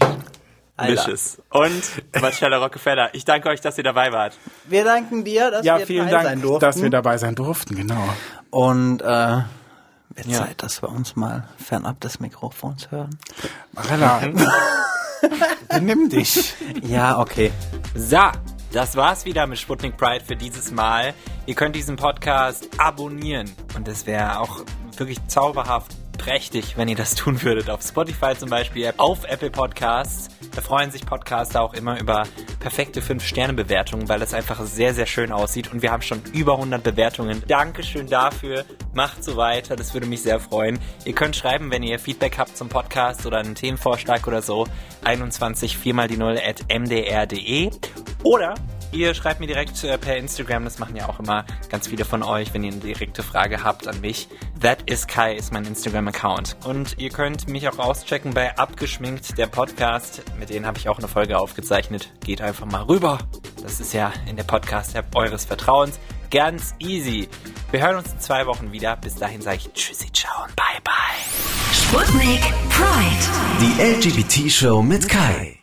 Licious 0.82 1.41
und 1.49 1.84
Marcella 2.21 2.58
Rockefeller. 2.58 3.10
Ich 3.13 3.25
danke 3.25 3.49
euch, 3.49 3.60
dass 3.60 3.78
ihr 3.78 3.84
dabei 3.84 4.13
wart. 4.13 4.38
Wir 4.65 4.86
danken 4.86 5.23
dir, 5.25 5.52
dass 5.52 5.65
Ja, 5.65 5.78
wir 5.80 5.86
vielen 5.88 6.06
Teil 6.08 6.13
sein 6.23 6.23
Dank, 6.23 6.41
durften. 6.43 6.60
dass 6.65 6.82
wir 6.82 6.89
dabei 6.89 7.17
sein 7.17 7.36
durften, 7.36 7.75
genau. 7.75 8.08
Und 8.52 9.02
äh, 9.02 9.06
wird 9.06 10.28
Ja. 10.28 10.38
Zeit, 10.45 10.63
dass 10.63 10.82
wir 10.82 10.88
uns 10.89 11.15
mal 11.17 11.43
fernab 11.63 11.99
des 11.99 12.19
Mikrofons 12.21 12.91
hören. 12.91 13.17
Marella, 13.73 14.21
benimm 15.69 16.10
dich. 16.10 16.53
Ja, 16.84 17.19
okay. 17.19 17.51
So, 17.95 18.19
das 18.71 18.95
war's 18.95 19.25
wieder 19.25 19.47
mit 19.47 19.58
Sputnik 19.58 19.97
Pride 19.97 20.23
für 20.23 20.36
dieses 20.36 20.71
Mal. 20.71 21.13
Ihr 21.45 21.55
könnt 21.55 21.75
diesen 21.75 21.95
Podcast 21.95 22.69
abonnieren 22.77 23.51
und 23.75 23.88
es 23.88 24.05
wäre 24.05 24.39
auch 24.39 24.63
wirklich 24.97 25.17
zauberhaft 25.27 25.95
prächtig, 26.19 26.77
wenn 26.77 26.88
ihr 26.88 26.95
das 26.95 27.15
tun 27.15 27.41
würdet. 27.41 27.69
Auf 27.71 27.82
Spotify 27.82 28.34
zum 28.38 28.51
Beispiel, 28.51 28.93
auf 28.97 29.23
Apple 29.23 29.49
Podcasts. 29.49 30.29
Da 30.55 30.62
freuen 30.62 30.91
sich 30.91 31.05
Podcaster 31.05 31.62
auch 31.62 31.73
immer 31.73 31.99
über 31.99 32.23
perfekte 32.60 33.01
5-Sterne-Bewertungen, 33.01 34.08
weil 34.08 34.21
es 34.21 34.34
einfach 34.36 34.62
sehr, 34.65 34.93
sehr 34.93 35.08
schön 35.08 35.32
aussieht. 35.32 35.71
Und 35.71 35.82
wir 35.82 35.91
haben 35.91 36.03
schon 36.03 36.21
über 36.34 36.53
100 36.53 36.84
Bewertungen. 36.84 37.41
Dankeschön 37.47 38.08
dafür. 38.08 38.65
Macht 38.93 39.23
so 39.23 39.38
weiter. 39.38 39.75
Das 39.75 39.93
würde 39.93 40.05
mich 40.05 40.21
sehr 40.21 40.39
freuen. 40.39 40.77
Ihr 41.05 41.13
könnt 41.13 41.36
schreiben, 41.36 41.71
wenn 41.71 41.82
ihr 41.82 41.97
Feedback 41.97 42.38
habt 42.38 42.55
zum 42.55 42.69
Podcast 42.69 43.25
oder 43.25 43.38
einen 43.38 43.55
Themenvorschlag 43.55 44.27
oder 44.27 44.41
so. 44.41 44.67
21 45.03 45.77
4 45.77 45.93
mal 45.93 46.08
die 46.08 46.17
0 46.17 46.38
at 46.38 46.65
mdr.de. 46.67 47.71
Oder 48.23 48.55
Ihr 48.91 49.13
schreibt 49.13 49.39
mir 49.39 49.47
direkt 49.47 49.84
äh, 49.84 49.97
per 49.97 50.17
Instagram, 50.17 50.63
das 50.63 50.80
machen 50.80 50.95
ja 50.95 51.08
auch 51.08 51.19
immer 51.19 51.45
ganz 51.69 51.88
viele 51.88 52.06
von 52.06 52.23
euch, 52.23 52.54
wenn 52.54 52.63
ihr 52.63 52.71
eine 52.71 52.82
direkte 52.82 53.21
Frage 53.21 53.63
habt 53.63 53.88
an 53.88 54.02
mich. 54.02 54.28
That 54.62 54.89
is 54.89 55.06
Kai 55.06 55.36
ist 55.36 55.54
mein 55.54 55.65
Instagram-Account. 55.65 56.58
Und 56.65 56.97
ihr 56.97 57.10
könnt 57.10 57.47
mich 57.47 57.67
auch 57.69 57.78
auschecken 57.78 58.34
bei 58.34 58.58
Abgeschminkt, 58.58 59.38
der 59.38 59.47
Podcast. 59.47 60.23
Mit 60.39 60.49
denen 60.49 60.65
habe 60.65 60.80
ich 60.80 60.89
auch 60.89 60.97
eine 60.97 61.08
Folge 61.08 61.38
aufgezeichnet. 61.38 62.12
Geht 62.25 62.41
einfach 62.41 62.65
mal 62.65 62.84
rüber. 62.84 63.19
Das 63.62 63.80
ist 63.80 63.93
ja 63.93 64.12
in 64.28 64.36
der 64.36 64.43
Podcast-App 64.43 65.15
eures 65.15 65.45
Vertrauens. 65.45 65.99
Ganz 66.32 66.75
easy. 66.80 67.28
Wir 67.71 67.82
hören 67.82 67.97
uns 67.97 68.12
in 68.12 68.19
zwei 68.19 68.45
Wochen 68.45 68.71
wieder. 68.71 68.95
Bis 68.97 69.15
dahin 69.15 69.41
sage 69.41 69.58
ich 69.58 69.73
Tschüssi, 69.73 70.12
ciao 70.12 70.43
und 70.45 70.56
bye 70.56 70.65
bye. 70.84 70.93
Sputnik 71.73 72.41
Pride. 72.69 73.30
Die 73.62 73.82
LGBT-Show 73.82 74.82
mit 74.82 75.08
Kai. 75.08 75.59